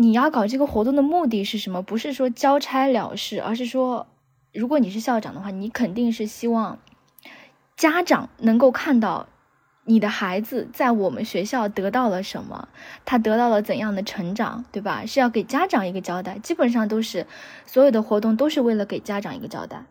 [0.00, 1.82] 你要搞这个活动的目的是什么？
[1.82, 4.06] 不是说交差了事，而是说，
[4.52, 6.78] 如果你是校长的话，你肯定是希望
[7.76, 9.26] 家长能够看到
[9.86, 12.68] 你的孩子在我们学校得到了什么，
[13.04, 15.04] 他得到了怎样的成长，对吧？
[15.04, 16.38] 是要给家长一个交代。
[16.38, 17.26] 基本上都是
[17.66, 19.84] 所有的活动都是为了给家长一个交代。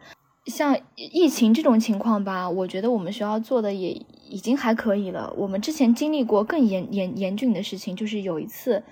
[0.46, 5.34] 像疫情这种情况吧，我觉得我们学校做的也已经还可以了。
[5.36, 8.84] 我们之前经历过更严严严峻的事情，就是有一次。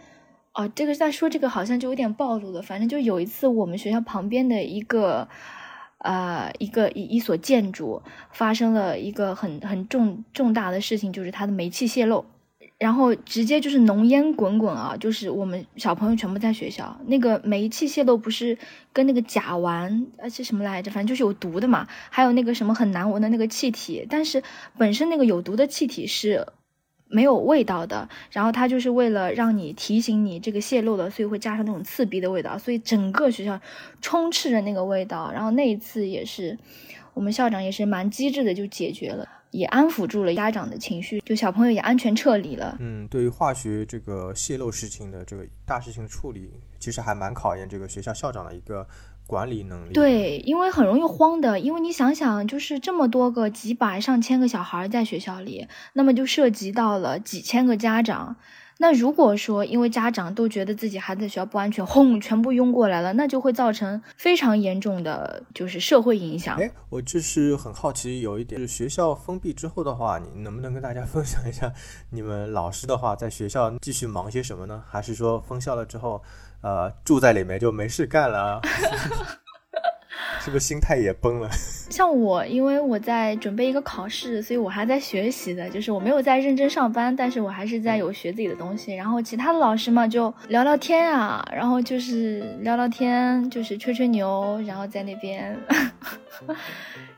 [0.56, 2.62] 哦，这个在说这个好像就有点暴露了。
[2.62, 5.28] 反正就有一次，我们学校旁边的一个，
[5.98, 12.24] 呃，一个一一所建筑发生了一个很很重重大的事情，就是它的煤气泄漏，
[12.78, 16.98] 然后直接就是浓烟滚滚啊，就是我们小朋友全部在学校。
[17.06, 18.58] 那个煤气泄漏不是
[18.94, 20.89] 跟那个甲烷啊是什么来着？
[20.89, 21.86] 反正就是有毒的嘛。
[22.10, 24.41] 还有那个什么很难闻的那个气体，但是
[24.78, 26.48] 本身那个有毒的气体是。
[27.08, 33.60] 没有味道的，然后它就是为了让你提醒你这个泄漏了，所以会加上那种刺鼻的味道，所以整个学校
[34.02, 35.32] 充斥着那个味道。
[35.32, 36.58] 然后那一次也是，
[37.13, 42.76] 我们校长也是蛮机智的，就解决了，也安抚住了家长的情绪，就小朋友也安全撤离了。
[42.80, 48.88] 嗯，对于化学这个泄漏事情的这个大事情的处理，其实还蛮考验这个学校校长的一个。
[49.28, 58.36] 管理能力对，因为很容易慌的，因为你想想，就是这么多个几百上千个小孩在学校里，那么就涉及到了几千个家长。
[58.78, 66.58] 那如果说因为家长都觉得自己孩子在学校不安全，轰，全部拥过来了，那就会造成非常严重的就是社会影响。
[66.58, 71.72] 哎，我就是很好奇，有一点，就是学校封闭之后的话，你能不能跟大家 分享一下，
[72.10, 74.84] 你们老师的话在学校继续忙些什么呢？
[74.86, 76.22] 还是说封校了之后？
[76.65, 78.60] 呃住在里面就没事干了，
[80.41, 81.47] 是不是心态也崩了？
[81.96, 88.94] 像我，因为我在准备一个考试，所以我还在学习的，就是我没有在认真上班，但是我还是在有学自己的东西。
[88.94, 95.58] 然后其他的老师嘛，就聊聊天啊，然后就是聊聊天，就是吹吹牛，然后在那边。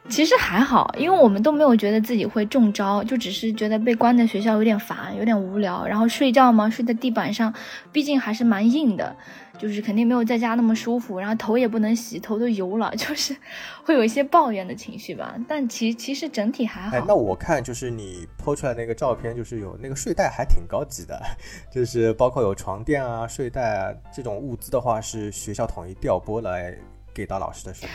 [0.09, 5.85] 其实还好，因为我们都没有觉得自己会中招，就只是觉得被关在学校有点烦，有点无聊。
[5.85, 7.53] 然后睡觉嘛，睡在地板上，
[7.91, 9.13] 毕竟还是蛮硬的，
[9.57, 11.19] 就是肯定没有在家那么舒服。
[11.19, 13.35] 然后头也不能洗，头都油了， 就是
[13.83, 15.35] 会有一些抱怨的情绪吧。
[15.47, 16.95] 但其其实整体还好。
[16.97, 21.21] 哎，那我看就是你 po 出来那个照片，就是有那个睡袋还挺高级的，
[21.71, 26.75] 就是包括有床垫啊、睡袋啊这种物资的话，是学校统一调拨来
[27.13, 27.91] 给到老师的，是吗？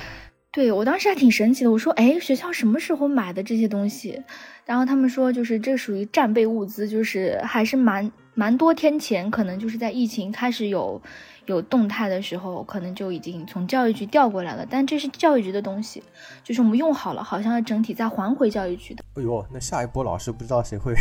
[0.54, 4.22] 对我当时还挺神奇的，我说，哎，学校什么时候买的这些东西？
[4.66, 11.00] 然后他们说，就是这属于战备物资，就是还是蛮蛮多天前，可能就是在疫情开始有。
[11.46, 16.02] 有动态的时候，可能就已经从教育局调过来了，但这是教育局的东西，
[16.44, 19.04] 就是我们用好了，好像要整体再还回教育局的。
[19.14, 20.94] 哎呦，那下一波老师不知道谁会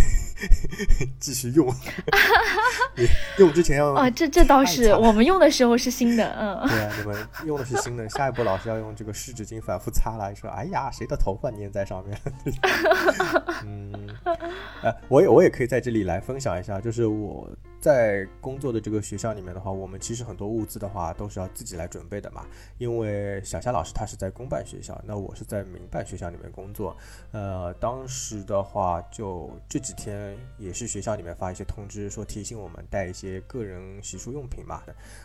[1.19, 1.67] 继续用，
[3.38, 12.19] 用之前要啊，这这倒是，我们用的时候是新的，嗯，对啊，你们用的是新的，下一波老师要用这个湿纸巾反复擦了，说哎呀，谁的头发粘在上面？
[13.63, 13.93] 嗯，
[14.84, 17.47] 哎，我也我也可以在这里来分享一下，就是我。
[17.82, 22.46] 在工作的这个学校里面的话，我们其实很多物资的话都是要自己来准备的嘛。
[22.78, 26.96] 因为小夏老师他是在公办学校，那我是在民办学校里面工作。
[27.32, 34.84] 呃，当时的话就这几天也是学校里面发一些通知，说提醒我们带一些个人洗漱用品嘛。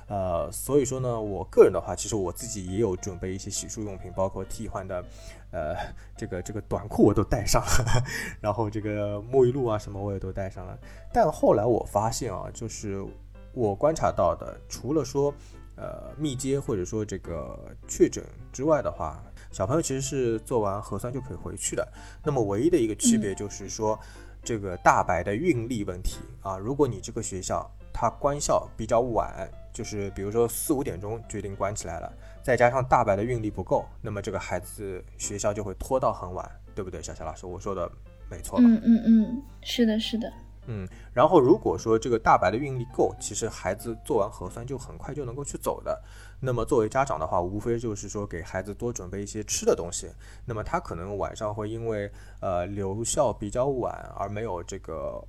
[0.08, 5.04] 呃，所以说呢，我个人的话，其实我自己也有准备一些洗漱用品，包括替换的。
[5.52, 5.74] 呃，
[6.16, 8.04] 这个这个短裤我都带上了，
[8.40, 10.78] 然后这个沐浴露啊什么我也都带上了。
[11.12, 13.04] 但后来我发现啊，就是
[13.52, 15.32] 我观察到的，除了说
[15.76, 21.86] 呃密接或者说这个确诊之外的话，小朋友其实是做完核酸就可以回去的。
[22.22, 23.98] 那么唯一的一个区别就是说，
[24.42, 32.12] 这个大白的运力问题啊，如果你这个学校它关校比较晚，就是比如说四五点钟决定关起来了。
[32.46, 37.44] 再加上大白的运力不够，那么这个孩子学校就会拖到很晚，对不对，小夏老师？
[37.44, 37.90] 我说的
[38.30, 38.64] 没错吧？
[38.64, 40.32] 嗯嗯嗯，是的，是的。
[40.68, 46.00] 嗯，然后如果说这个大白的运力够，其实孩子做完核酸就很快就能够去走的。
[46.38, 50.08] 那么作为家长的话，无非就是说给孩子多准备一些吃的东西。
[50.44, 52.08] 那么他可能晚上会因为
[52.40, 55.20] 呃留校比较晚而没有这个。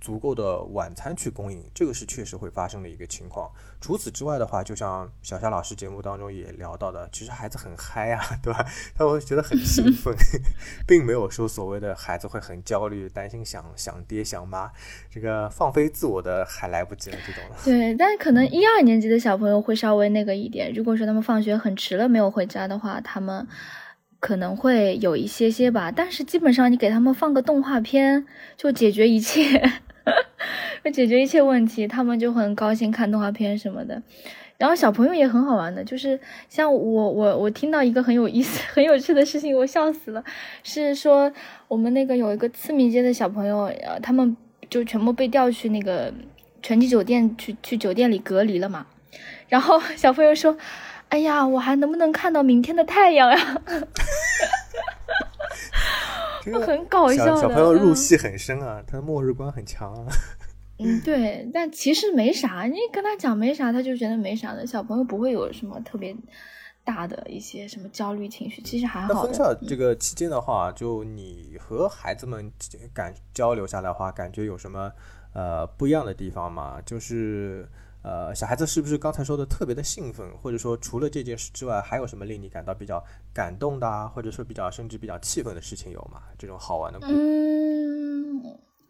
[0.00, 3.50] 足够的晚餐去供应，这个是确实会发生的一个情况。
[3.80, 8.64] 除此之外的话，就像小夏老师节目当中也聊到的，其实孩子很嗨啊， 对吧？
[8.96, 10.14] 他会觉得很兴奋，
[10.86, 14.70] 并没有说所谓的孩子会很焦虑、担心想想爹想妈，
[15.10, 17.42] 这个放飞自我的还来不及了，这种。
[17.64, 20.72] 对，但可能一二年级的小朋友会稍微那个一点。
[20.72, 23.46] 如果说他们放学很迟了没有回家的话，他们
[24.20, 25.92] 可能会有一些些吧。
[25.92, 29.80] 但是基本上你给他们放个动画片，就解决一切。
[30.82, 34.02] 会解决一切问题，他们就很高兴看动画片什么的。
[34.58, 40.24] 然后小朋友也很好玩的，就是像我我我听到一个很有意思、 很有趣的事情，我笑死了。
[40.62, 41.30] 是说
[41.68, 43.70] 我们那个有一个次密接的小朋友，
[44.02, 44.34] 他们
[44.70, 46.10] 就全部被调去那个
[46.62, 48.86] 全季酒店去去酒店里隔离了嘛。
[49.48, 50.56] 然后小朋友说
[51.10, 53.60] ：“哎呀，我还能不能看到明天的太阳呀？”
[56.54, 60.06] 很搞笑的，小朋友入戏很深啊，他的末日观很强啊。
[60.78, 64.66] 嗯，对，但其实没啥，你跟他讲没啥，他就觉得没啥的。
[64.66, 66.14] 小朋友不会有什么特别
[66.84, 69.12] 大的一些什么焦虑情绪，其实还好。
[69.12, 72.52] 那分校这个期间的话，就你和孩子们
[72.92, 74.92] 感交流下来的话，感觉有什么
[75.32, 76.80] 呃不一样的地方吗？
[76.84, 77.68] 就是。
[78.06, 83.02] 呃，小孩子是不是刚才说的特别的兴奋，或者说除了这件事之外，还有什么令你感到比较
[83.34, 86.22] 感动的啊，或者说比较甚至比较气愤的事情有吗？
[86.38, 87.00] 这种好玩的？
[87.02, 88.40] 嗯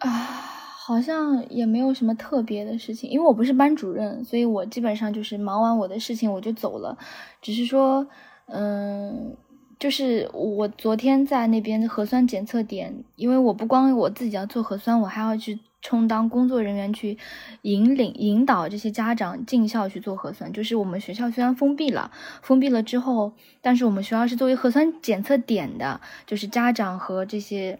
[0.00, 6.98] 啊，好像也没有什么特别的事情，因为我不是班主任，所以我基本上就是忙完我的事情我就走了。
[7.40, 8.06] 只是说，
[8.48, 9.34] 嗯，
[9.78, 15.58] 就是我昨天在那边的核酸检测点，因为我不光我自己要做核酸，我还要去。
[15.82, 17.16] 充当工作人员去
[17.62, 20.52] 引领、引导这些家长进校去做核酸。
[20.52, 22.10] 就是我们学校虽然封闭了，
[22.42, 27.78] 封闭了之后，但是我们学校是作为核酸检测点的，就是家长和这些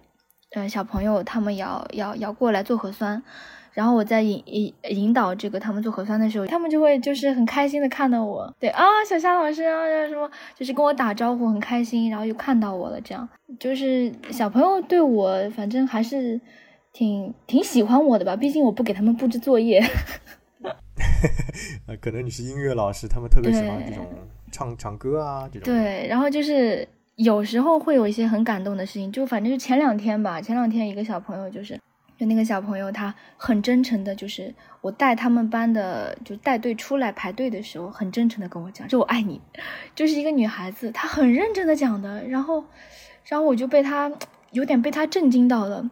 [0.52, 3.20] 呃小朋友他们要要要过来做核酸。
[3.76, 13.28] 然后我在引引引导这个他们做核酸的时候，他们就会就是很开心的看到我，对啊，小夏老师啊什么，就是跟我打招呼，很开心，然后又看到我了，这样
[13.60, 16.40] 就是小朋友对我反正还是。
[16.92, 19.84] 挺挺喜欢我的吧，毕竟我不给他们布置作业。
[21.86, 24.06] 呃，可能你是音乐老师，他们特别喜欢这种
[24.50, 25.64] 唱唱歌啊，这种。
[25.64, 31.78] 对，然后就是有时候会有一些很感动的事情，就反正就前两天吧，前两天一个小朋友就是，
[32.18, 39.40] 就那个小朋友他很真诚的，就是我带他们班的就带队出来排队的时候，很真诚的跟我讲，就我爱你，
[39.94, 42.64] 就是一个女孩子，她很认真的讲的，然后，
[43.24, 44.10] 然后我就被她
[44.50, 45.90] 有点被她震惊到了。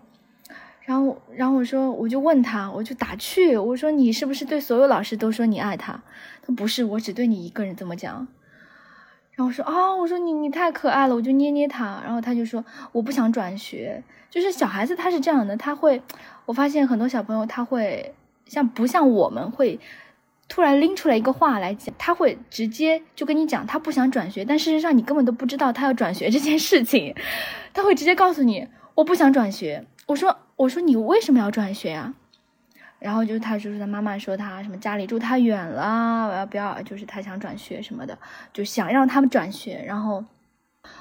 [0.87, 6.03] 然后，然后我说，我就问他，我就打趣，我说你是不是对所有老师都说你爱他？
[6.47, 8.29] 他不是，我只对你一个人这么讲。
[9.35, 12.01] 然后我说啊，我说你你太可爱了，我就捏捏他。
[12.05, 16.01] 然后他就说我不想转学，就是小孩子他是这样的，他会，
[16.47, 18.15] 我发现很多小朋友他会
[18.47, 19.79] 像不像我们会
[20.49, 27.15] 突然拎出来一个话来讲，他会直接就跟你讲他不想转学，但事实上你根本都不知道他要转学这件事情，
[27.73, 29.87] 他会直接告诉你我不想转学。
[30.07, 30.37] 我说。
[30.57, 32.15] 我说你为什么要转学啊？
[33.05, 38.19] 然后就是他就是他妈妈说他什么家里住太远了，我要不要就是他想转学什么的，
[38.51, 39.85] 就想让他们转学。
[39.87, 40.25] 然后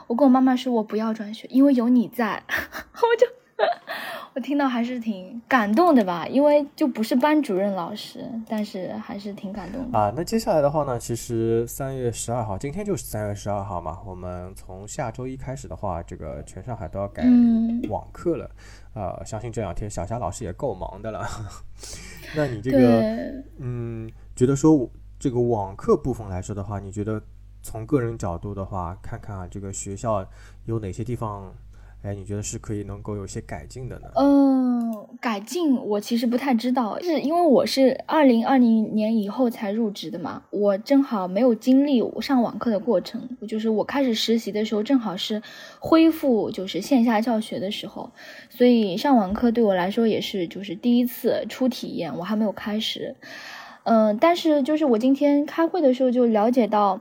[0.07, 3.25] 我跟我妈妈说，我不要转学，因为有你在， 我就。
[4.35, 10.11] 我听到还是挺感动的吧，因为就不是班主任老师，但是还是挺感动的啊。
[10.17, 13.99] 那接下来的话呢，其实三月十二号，今天就是三月十二号嘛。
[14.03, 17.23] 我们从下周一开始的话，这个全上海都要改
[17.89, 18.49] 网课了，
[18.93, 21.27] 呃，相信这两天小霞老师也够忙的了。
[22.35, 23.01] 那你这个，
[23.57, 27.21] 嗯，觉得说这个网课部分来说的话，你觉得
[27.61, 30.25] 从个人角度的话，看看啊，这个学校
[30.65, 31.53] 有哪些地方？
[32.03, 34.09] 哎，你觉得是可以能够有些改进的呢？
[34.15, 45.41] 嗯，嗯改进我其实不太知道，是因为我是二零二零年以后才入职的嘛，我正好没有经历上网课的过程，就是我开始实习的时候正好是
[45.79, 48.11] 恢复就是线下教学的时候，
[48.49, 53.15] 所以上网课对我来说也是就是第一次初体验，我还没有开始。
[53.83, 56.99] 嗯，但是就是我今天开会的时候就了解到，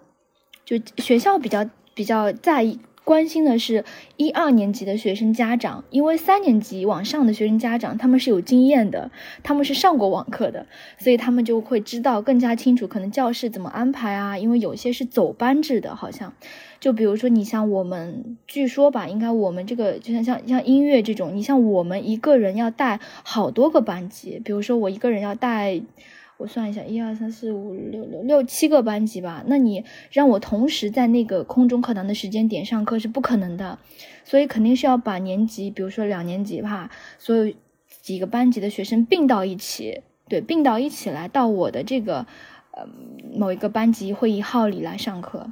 [0.64, 2.78] 就学校比较比较在意。
[3.04, 3.84] 关心的是
[4.16, 9.10] 一二年级的学生家长，因为三年级往上的学生家长他们是有经验的，
[9.42, 10.66] 他们是上过网课的，
[10.98, 14.38] 所以他们就会知道更加清楚，可能教室怎么安排啊？
[14.38, 16.32] 因为有些是走班制的，好像，
[16.78, 25.80] 就比如说你像我们，据说吧，应该我们这个就像像像音乐这种，你像我们一个人要带好多个班级，比如说我一个人要带。
[26.42, 29.44] 我算一下，一二三四五六六六七个班级吧。
[29.46, 33.78] 那你让我同时在那个空中课堂的时间点上课是不可能的，
[34.24, 37.54] 所以肯定是要把年级，比如说两年级吧，所有
[38.00, 42.26] 几个班级的学生并到一起，对，并到一起来到我的这个
[42.72, 42.84] 呃
[43.32, 45.48] 某一个班级会议号里来上课，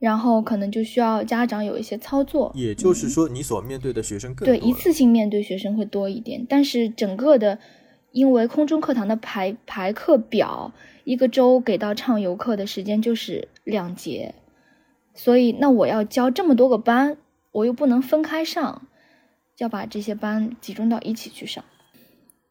[0.00, 2.50] 然后可能就需要家长有一些操作。
[2.56, 7.60] 也就是说，你所面对的学生更对一次性面对学生会多一点，但是整个的。
[8.14, 10.72] 因为空中课堂的排排课表，
[11.02, 14.36] 一个周给到畅游课的时间就是两节，
[15.14, 17.16] 所以那我要教这么多个班，
[17.50, 18.86] 我又不能分开上，
[19.58, 21.64] 要把这些班集中到一起去上。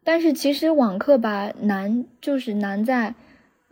[0.03, 3.15] 但是其实网课吧难，就是难在，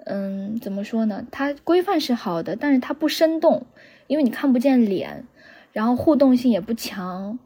[0.06, 1.26] 嗯，怎么说呢？
[1.30, 3.66] 它规范是好的，但是它不生动，
[4.08, 5.26] 因为你看不见脸，
[5.74, 7.38] 然后互动性也不强。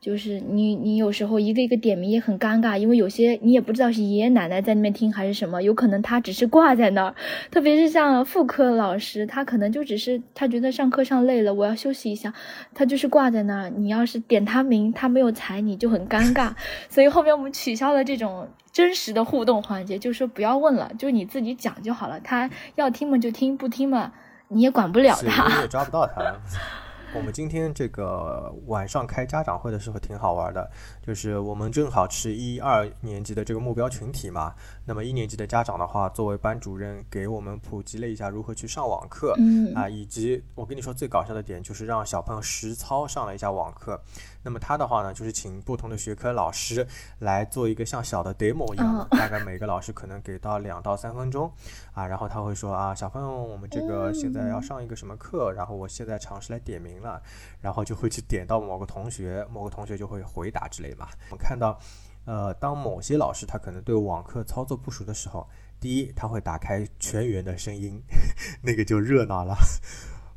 [0.00, 7.14] 就是你，你有时候一个一个点名也很尴尬，因为有些你也不知道是爷爷奶奶在那边听还是什么，有可能他只是挂在那儿。
[7.50, 12.32] 特别是像副科老师，他可能就只是他觉得上课上累了，我要休息一下，
[12.74, 13.70] 他就是挂在那儿。
[13.70, 16.52] 你要是点他名，他没有踩你就很尴尬。
[16.88, 22.20] 所以后面我们取消了这种真实的互动环节，就说不要问了，就你自己讲就好了。
[22.20, 24.12] 他要听嘛就听，不听嘛
[24.46, 26.34] 你也管不了他，也抓不到他。
[27.14, 30.70] 我们今天这个晚上开家长会的时候挺好玩的，
[31.02, 34.54] 就是我们正好是一二年级的这个目标群体嘛。
[34.84, 39.34] 那么一年级的家长的话，作为班主任给我们普及了一下如何去上网课，
[39.74, 43.98] 啊，以及我跟你说最搞笑的点就是让小朋友实操上了一下网课。
[44.48, 46.86] 那么他的话呢，就是请不同的学科老师
[47.18, 51.52] 来做一个像小的 demo 一样的，大概每个老师可能给到两到三分钟，
[51.92, 57.20] 啊，然后他会说啊，小朋友，我们这个现在要上一个什么课，然后我现在尝试来点名了，
[57.60, 61.06] 然后就会去点到某个同学，某个同学就会回答之类嘛。
[61.28, 61.78] 我们看到，
[62.24, 65.46] 呃，当某些老师他可能对网课操作不熟的时候，
[65.78, 68.02] 第一他会打开全员的声音，
[68.64, 69.54] 那个就热闹了。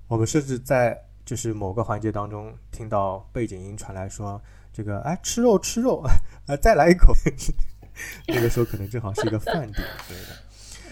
[0.10, 1.06] 我们甚至在。
[1.32, 4.42] 就是某个环节当中听到背景音传来说
[4.74, 6.12] 这个哎吃肉吃肉啊
[6.62, 7.14] 再来一口，
[8.28, 10.36] 那个时候可能正好是一个饭点之类的。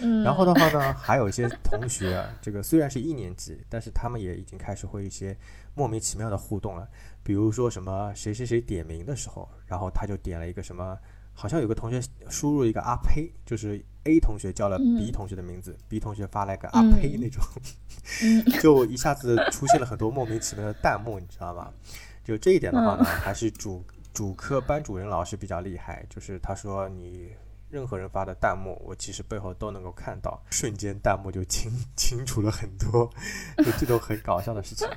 [0.00, 5.36] 嗯，然后的话呢，还有一些同学，这个虽然是一年级，但是他们也已经开始会一些
[5.74, 6.88] 莫名其妙的互动了。
[7.22, 10.96] 比如说什么谁谁谁点名的时候，然后他就点了一个什么，
[11.34, 17.42] 好像有个同学输入一个阿呸，就是 A 同学叫了嗯 B 同学的名字、b 同学发了个阿嗯呸那种，
[18.22, 21.70] 嗯 就一下子出现了很多莫名其妙的弹幕，你知道吗？
[22.24, 27.30] 就这一点的话呢，还是主主科班主任老师比较厉害，就是他说你
[27.68, 33.10] 任何人发的弹幕，我其实背后都能够看到，瞬间弹幕就清 清楚了很多，
[33.58, 34.88] 就这种很搞笑的事情。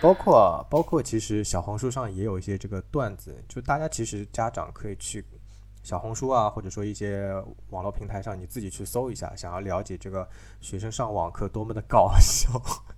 [0.00, 5.24] 包括包括其实小红书上也有一些这个段子，就大家其实家长可以去
[5.82, 7.32] 小红书啊，或者说一些
[7.70, 10.28] 网络平台上，你自己去搜一下，想要了解这个
[10.60, 12.50] 学生上网课多么的搞笑。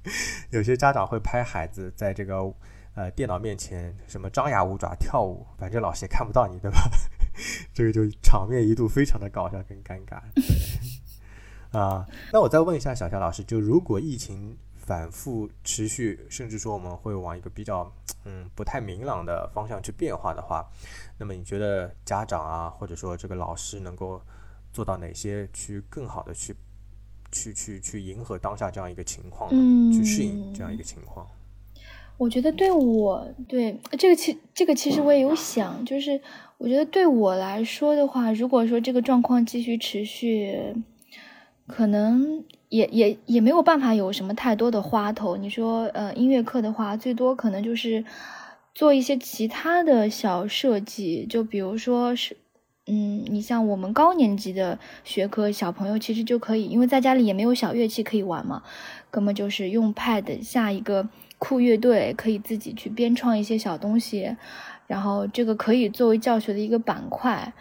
[0.51, 2.53] 有些家长会拍孩子在这个
[2.95, 6.91] 呃电脑面前什么张牙舞爪跳舞，反正老师也看不到你，对吧？
[7.73, 10.21] 这个就场面一度非常的搞笑跟尴尬。
[11.79, 14.59] 啊，那我再问一下小夏老师，就如果疫情
[14.93, 17.91] 反复持续，甚至说我们会往一个比较
[18.27, 20.69] 嗯不太明朗的方向去变化的话，
[21.19, 24.21] 那么你觉得家长啊，或者说这个老师能够
[24.71, 26.55] 做到哪些去更好的去
[27.31, 29.49] 去去去迎合当下这样一个情况？
[29.51, 31.27] 嗯去适应这样一个情况？
[32.19, 36.21] 我觉得对我对这个其这个其实我也有想，就是
[36.59, 40.75] 我觉得对我来说的话，如果说这个状况继续持续，
[41.67, 45.37] 可能也也也没有办法有什么太多的花头。
[45.37, 48.03] 你说呃音乐课的话，最多可能就是
[48.75, 52.37] 做一些其他的小设计，就比如说是。
[52.89, 58.61] 嗯，你像我们高年级的学科，小朋友其实就可以，因为在家里也没有小乐器可以玩嘛，
[59.09, 61.09] 根本就是用 Pad 下一个
[61.39, 64.37] 酷乐队，可以自己去编创一些小东西，
[64.89, 67.53] 然后这个可以作为教学的一个板块。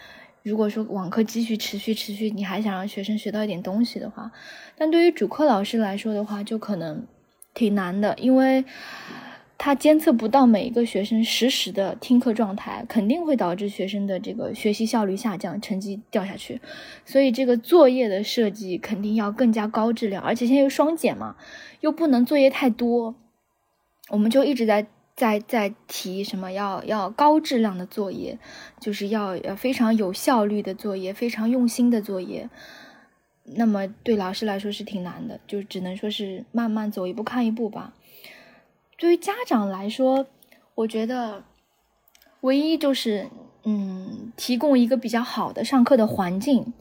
[0.44, 4.32] 如果说网课继续持续持续，你还想让学生学到一点东西的话，
[4.76, 7.06] 但对于主课老师来说的话，就可能
[7.54, 8.66] 挺难的，因为
[9.58, 16.60] 他监测不到每一个学生实时的听课状态，肯定会导致学生的这个学习效率下降，成绩掉下去。
[17.06, 21.36] 所以这个作业的设计肯定要更加高质量，而且现在又双减嘛，
[21.82, 23.14] 又不能作业太多，
[24.10, 24.88] 我们就一直在
[25.22, 28.40] 在在提什么要要高质量的作业，
[28.80, 32.50] 就是要要非常有效率的作业，非常用心的作业。
[33.44, 37.94] 那么对老师来说是挺难的，就只能说是慢慢走一步看一步吧。
[38.98, 40.26] 对于家长来说，
[40.74, 41.44] 我觉得
[42.40, 43.28] 唯一就是
[43.64, 46.74] 嗯，提供一个比较好的上课的环境。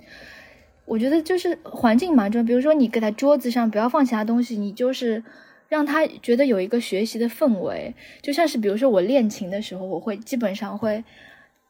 [0.86, 5.22] 我觉得就是环境蛮重要，比如说你给他桌子上不要放其他东西，你就是
[5.70, 7.94] 让他觉得有一个学习的氛围。
[8.20, 11.02] 就像是比如说我练琴的时候，我会基本上会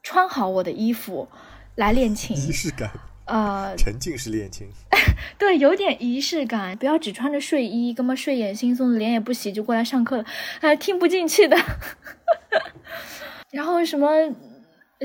[0.02, 1.28] 穿好我的衣服
[1.76, 2.90] 来练琴，仪式感，
[3.26, 4.66] 呃，沉浸式练琴。
[5.38, 10.24] 对，有点仪式感，不要只穿着睡衣，根本睡眼惺忪的，脸也不洗就过来上课了，
[10.60, 11.56] 还听不进去的。
[13.52, 14.08] 然后什么，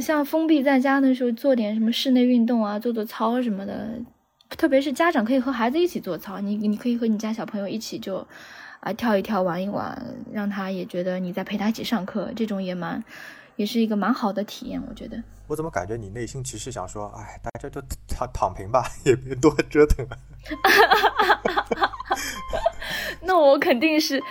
[0.01, 3.99] 像封闭在家的时候，做点什么室内运动啊，做做操什么的，
[4.49, 8.25] 特别是家长可以和孩子一起做操，你你可以和你家小朋友一起就
[8.85, 9.99] 啊跳一跳，玩一玩，
[10.31, 13.03] 让他也觉得你在陪他一起上课，这种也蛮，
[13.55, 15.21] 也是一个蛮好的体验，我觉得。
[15.47, 20.15] 我怎么感觉你内心其实想说，哎，大家就躺躺平吧，也别多折腾了。
[23.21, 24.21] 那我肯定是，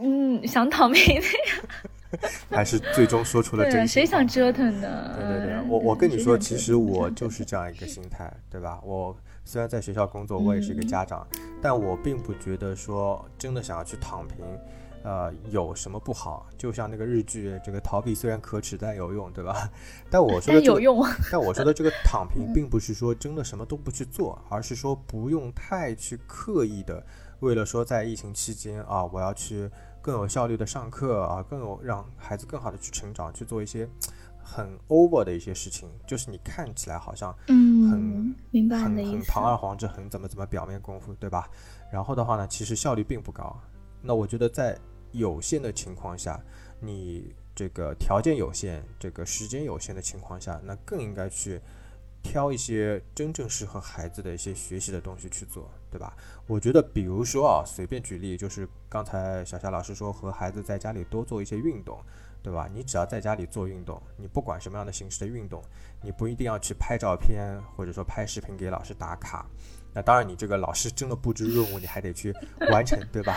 [0.00, 1.80] 嗯，想躺平的呀。
[2.50, 3.88] 还是最终说出了真心。
[3.88, 5.16] 谁想折腾呢？
[5.18, 8.78] 对对对，嗯我我跟你说，其实我就是这样一个心态，对吧？
[8.84, 11.26] 我虽然在学校工作，我也是一个家长，
[11.60, 14.38] 但我并不觉得说真的想要去躺平，
[15.02, 16.46] 呃，有什么不好？
[16.56, 19.68] 就像那个日剧，这个逃避虽然可耻，但有用，对吧？
[20.08, 21.04] 但我说的、这个、有用。
[21.30, 27.04] 但我说的这个躺平，并不是说真的什么都不去做，而是说不用太去刻意的，
[27.40, 29.68] 为了说在疫情期间啊，我要去
[30.00, 33.88] 更有效率的上课啊，更有让孩子更好的去成长，去做一些
[34.42, 38.94] 很 over 的一些事情，就是你看起来好像嗯很，明白很。
[38.96, 41.48] 很堂而皇之，很怎么怎么表面功夫，对吧？
[41.90, 43.56] 然后的话呢，其实效率并不高。
[44.00, 44.78] 那我觉得在
[45.12, 46.40] 有限的情况下，
[46.80, 51.60] 你这个条件有限，这个时间有限的情况下，那更应该去
[52.22, 56.16] 挑一些真正适合孩子的一些学习的东西去做，对吧？
[56.46, 61.98] 我觉得，比如说啊，随便举例，就是刚才小夏老师说，和孩子在家里多做一些运动，
[62.42, 62.68] 对吧？
[62.72, 65.62] 你只要在家里做运动，你不管什么样的形式的运动，
[66.02, 69.46] 你不一定要去拍照片或者说拍视频给老师打卡。
[69.94, 72.34] 那当然，你这个老师真的布置任务，你还得去
[72.70, 73.36] 完成，对吧？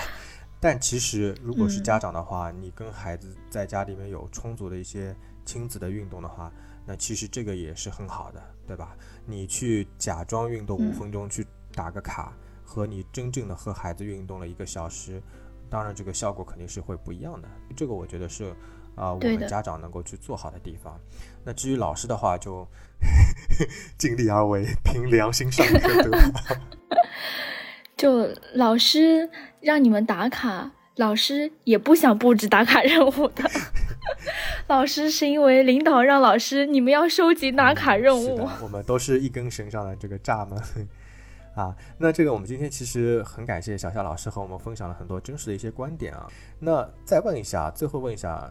[0.59, 6.51] 但其实，如果是家长的话，你跟孩子在家里面有充足的一些亲子的运动的话，
[6.85, 8.95] 那其实这个也是很好的，对吧？
[9.25, 12.33] 你去假装运动五分钟去打个卡，
[12.63, 15.21] 和你真正的和孩子运动了一个小时，
[15.69, 17.47] 当然这个效果肯定是会不一样的。
[17.75, 18.55] 这个我觉得是，
[18.95, 20.99] 啊，我们家长能够去做好的地方。
[21.43, 22.67] 那至于老师的话，就
[23.97, 26.31] 尽力而为，凭良心上课，对吧？
[27.95, 29.29] 就老师
[29.61, 33.49] 让你们打卡，老师也不想布置打卡任务的。
[34.67, 38.49] 老师是因为领导让老师你们要收集打卡任务。
[38.61, 40.59] 我们都是一根绳上的这个蚱蜢
[41.55, 41.75] 啊。
[41.99, 46.27] 那这个我们今天其实很感谢小夏老师和我们分享了很多真实的一些观点啊。
[46.59, 48.49] 那再问一下，最后问一下，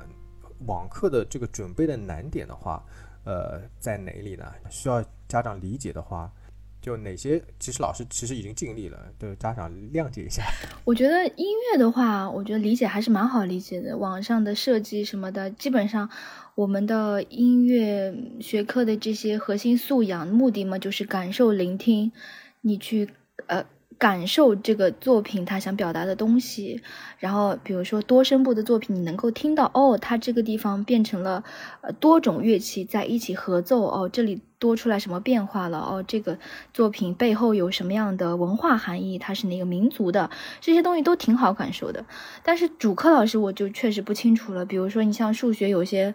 [0.67, 2.85] 网课的这个准备的难点的话，
[3.25, 4.45] 呃，在哪里呢？
[4.71, 6.33] 需要家长理解的话。
[6.81, 10.43] 就哪些，其实老师其实已经尽力了，对家长谅解一下。
[10.85, 13.97] 我觉得音乐的话，我觉得理解还是蛮好理解的。
[13.97, 16.11] 网上的设计什么的，基本上
[16.55, 22.13] 我们的音乐学科的这些核心素养目的嘛，就是感受、聆听，
[22.61, 23.09] 你去
[23.47, 23.65] 呃。
[23.99, 26.83] 感受这个作品他想表达的东西，
[27.19, 31.45] 然后比如说多声部的作品，你能够听到哦，它这个地方变成了
[31.81, 36.39] 呃多种乐器在一起合奏哦，这里多出来什么变化了哦，这个
[36.73, 40.31] 作品背后有什么样的文化含义，它是哪个民族的，
[40.61, 42.05] 这些东西都挺好感受的。
[42.43, 46.15] 但是主课老师我就确实不清楚了，比如说你像数学有些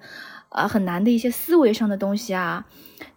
[0.50, 2.66] 啊很难的一些思维上的东西啊，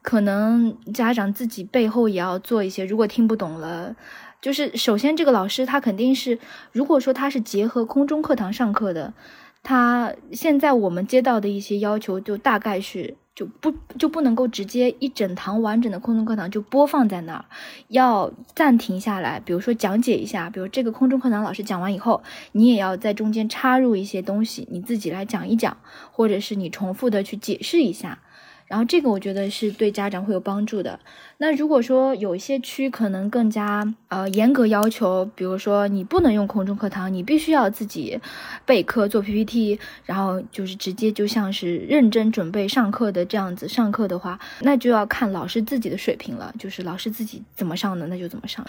[0.03, 3.97] 可能家长自己背后也要做一些，如果听不懂了。
[4.43, 6.41] 就是首先，这个老师他肯定是，
[6.73, 9.15] 如果说他是结合空中课堂上课的，
[9.63, 17.45] 他现在我们接到的一些要求，就大概是就不就不能够直接一整堂完整的空中课堂就播放在那儿，
[17.87, 25.77] 要暂停下来，比如说讲解一下，比如这个空中课堂老师讲完以后，你也要在中间插入一些东西，你自己来讲一讲，
[26.11, 28.19] 或者是你重复的去解释一下。
[28.67, 30.99] 然后这个我觉得是对家长会有帮助的。
[31.39, 38.21] 那如果说有一些区可能更加呃严格要求，比如说你不能用空中课堂，你必须要自己
[38.65, 48.65] 备课做 PPT，然后就是直接就像是认真准备上课的这样子上课的话，那就要看老师自己的水平了，就是老师自己怎么上的那就怎么上。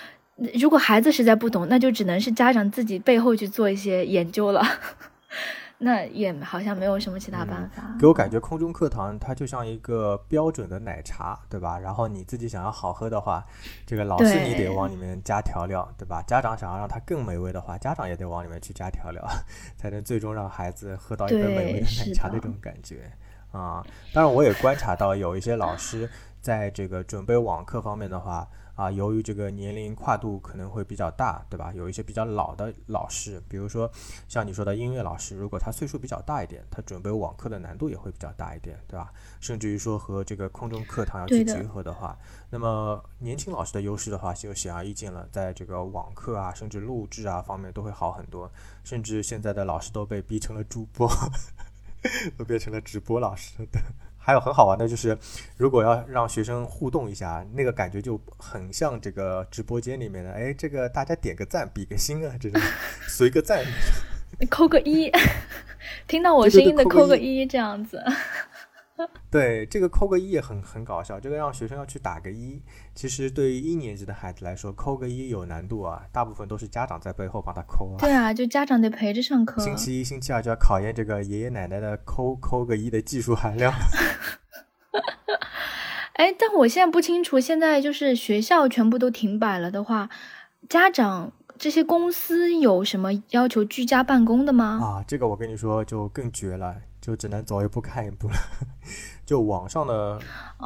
[0.56, 4.66] 如果孩子实在不懂，那就只能是家长自己背后去做一些研究了。
[5.84, 7.94] 那也好像没有什么其他办法。
[8.00, 11.78] 给我感觉空中课堂它就像一个标准的奶茶，对吧？
[11.78, 13.46] 然后你自己想要好喝的话，
[13.86, 16.24] 这个老师你得往里面加调料，对吧？
[16.26, 19.22] 家长想要让它更美味的话，家长也得往里面去加调料，
[19.76, 23.12] 才能最终让孩子喝到一杯美味的奶茶那种感觉
[23.52, 23.84] 啊。
[24.14, 26.10] 当然，我也观察到有一些老师
[26.40, 28.48] 在这个准备网课方面的话。
[28.76, 31.72] 啊，由于这个年龄跨度可能会比较大，对吧？
[31.76, 33.92] 有一些比较老的老师，比如说
[34.28, 39.14] 像你说的音乐老师，如果他岁数比较大一点，他准备网课的难度也会比较大一点，对吧？
[39.40, 42.18] 甚至于说和这个空中课堂要去结合的话，
[42.50, 48.52] 那么年轻老师的优势的话就显而易见了，在这个网课啊，甚至录制啊方面都会好很多。
[48.84, 51.08] 甚至现在的老师都被逼成了主播，
[52.38, 53.80] 都变成了直播老师的。
[54.26, 55.18] 还有很好玩的就是，
[55.58, 62.62] 如果要让学生互动一下，那个感觉就很像这个直播间里面的，哎，这个大家点个赞，比个心啊，这种
[63.10, 63.62] 随个赞，
[64.50, 65.12] 扣个一，
[66.08, 68.02] 听到我声音的扣个一，这样子。
[68.06, 68.14] 对，
[69.70, 71.20] 这个扣个一也很很搞笑。
[71.20, 72.62] 这个让学生要去打个一，
[72.94, 76.04] 其实对于一年级的孩子来说，扣个一有难度啊。
[76.12, 77.98] 大部分都是家长在背后帮他扣啊。
[78.00, 79.62] 对啊，就家长得陪着上课。
[79.62, 83.74] 星期一、星期二就要考验这个爷爷奶奶的扣扣个一的技术含量。
[86.14, 90.08] 哎，但我现在不清楚，现在就是学校全部都停摆了的话，
[90.70, 94.80] 家长这些公司有什么要求居家办公的吗？
[94.80, 96.76] 啊，这个我跟你说就更绝了。
[97.04, 98.36] 就只能走一步看一步了。
[99.28, 100.18] 就网上的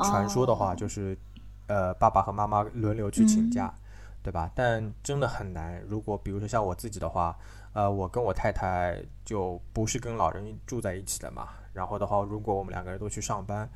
[0.04, 1.18] 传说的话，就是，
[1.66, 3.74] 呃，爸爸和妈妈轮流去请假，
[4.22, 4.52] 对吧？
[4.54, 5.82] 但真的很难。
[5.88, 7.36] 如果比如说像我自己的话，
[7.74, 11.50] 呃，我跟我太太就不是跟老人住在一起的嘛。
[11.74, 13.68] 然后的话，如果我们两个人都去上班，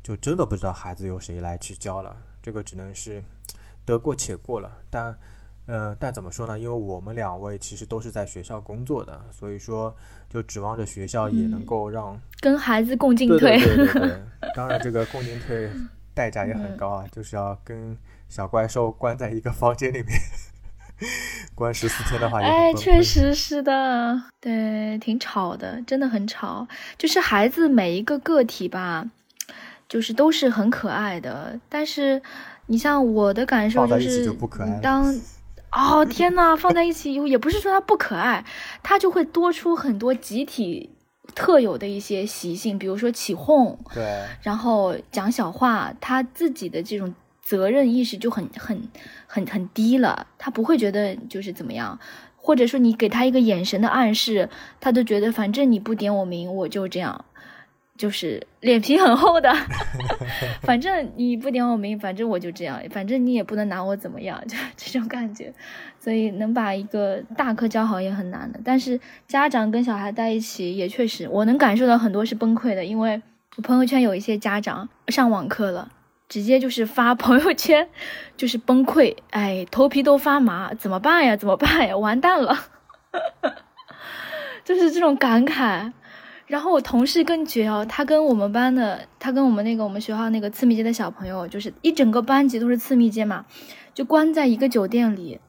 [0.00, 2.16] 就真的不知道孩子由谁来去教了。
[2.40, 3.24] 这个只能是
[3.84, 4.70] 得过且过了。
[4.88, 5.18] 但
[5.66, 6.58] 呃，但怎么说呢？
[6.58, 9.96] 因为我们两位其实都是在学校工作的，所以说
[10.28, 13.58] 就指望着学校也能够让跟孩子共进退。
[13.58, 14.22] 对对对对，
[14.54, 15.70] 当然这个共进退
[16.12, 17.96] 代价也很高啊，就是要跟
[18.28, 20.08] 小怪兽关在一个房间里面，
[21.54, 26.68] 关十四天的话，哎，确实是的，对，挺吵的，真的很吵。
[26.98, 29.08] 就是孩子每一个个体吧，
[29.88, 32.20] 就是都是很可爱的，但是
[32.66, 34.30] 你像我的感受就是，
[34.82, 35.18] 当。
[35.74, 38.44] 哦天呐，放在一起以后，也不是说它不可爱，
[38.82, 40.90] 它就会多出很多集体
[41.34, 47.12] 特有的一些习性，比如说起哄，对，然后讲小话，他自己的这种
[47.42, 48.88] 责任意识就很很
[49.26, 51.98] 很很低了，他不会觉得就是怎么样，
[52.36, 54.48] 或者说你给他一个眼神的暗示，
[54.80, 57.24] 他都觉得反正你不点我名，我就这样，
[57.96, 59.54] 就是脸皮很厚的，
[60.62, 65.52] 反正你不点我名，反正我就这样，反正你也不能拿我怎么样， 就这种感觉。
[66.00, 68.60] 所以能把一个大课教好也很难的。
[68.64, 73.22] 但是家长跟小孩在一起也确实，我能感受到很多是崩溃的，因为
[73.56, 75.88] 我朋友圈有一些家长上网课了，
[76.28, 77.88] 直接就是发朋友圈，
[78.36, 81.36] 就是崩溃，哎，头皮都发麻，怎么办呀？
[81.38, 81.96] 怎么办呀？
[81.96, 82.58] 完蛋了，
[84.64, 85.92] 就是这种感慨。
[86.54, 93.44] 然后我同事更绝哦，他跟我们班的，他跟我们那个我们学校那个次密接的小朋友，就是一整个班级都是次密接嘛，
[93.92, 95.40] 就关在一个酒店里，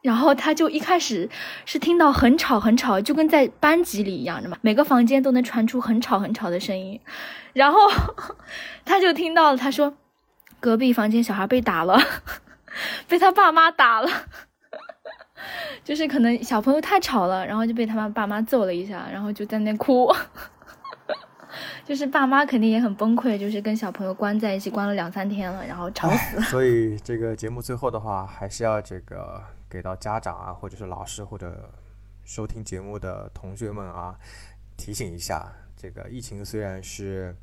[0.00, 1.28] 然后他就一开始
[1.66, 6.98] 是听到很吵很吵，就跟在班级里一样的嘛，每个房间都能传出很吵很吵的声音，
[7.52, 7.80] 然后
[8.86, 9.92] 他就听到了，他说
[10.60, 12.00] 隔壁房间小孩被打了，
[13.06, 14.08] 被他爸妈打了。
[15.84, 20.10] 就是可能小朋友太吵了，然后就被他爸妈揍了一下，然后就在那哭。
[21.84, 26.42] 就是爸妈肯定也很崩溃，就是跟小朋友关在一起关了两三天了，然后吵死了。
[26.50, 31.70] 所以这个节目最后的话，还是要这个给到家长啊，或者是老师或者
[32.24, 34.18] 收听节目的同学们啊，
[34.76, 37.34] 提醒一下，这个疫情虽然是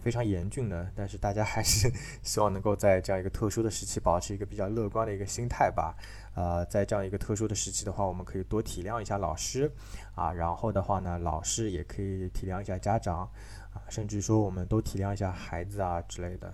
[0.00, 1.90] 非常严峻的，但是大家还是
[2.22, 5.94] 希望能够在这样一个特殊的时期，保持一个比较乐观的一个心态吧。
[6.34, 9.68] 呃，在这样一个特殊的时期的话，我们可以多体谅一下老师，
[10.14, 13.28] 啊，然后的话呢，老师也可以体谅一下家长，
[13.72, 16.52] 啊，甚至说我们都体谅一下孩子啊之类的，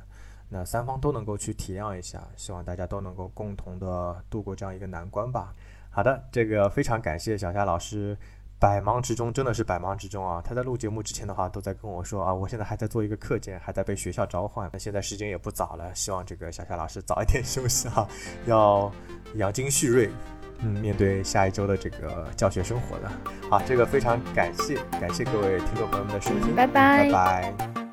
[0.49, 5.55] 那三方都能够去体谅一下，希望大家都能够共同的度过这样一个难关吧。
[5.91, 8.17] 好的，这个非常感谢小夏老师。
[8.57, 10.41] 百忙之中，真的是百忙之中啊！
[10.43, 14.71] 他在录节目之前的话，都在跟我说啊，我现在还在做一个课件，还在被学校召唤。
[14.73, 18.09] 那现在时间也不早了，希望这个小夏老师早一点 休息哈，
[18.47, 18.91] 要
[19.35, 20.09] 养精蓄锐，
[20.61, 23.11] 嗯，面对下一周的这个教学生活的。
[23.51, 27.84] 好，这个非常感谢，感谢各位听众朋友们的收听，拜拜，拜拜。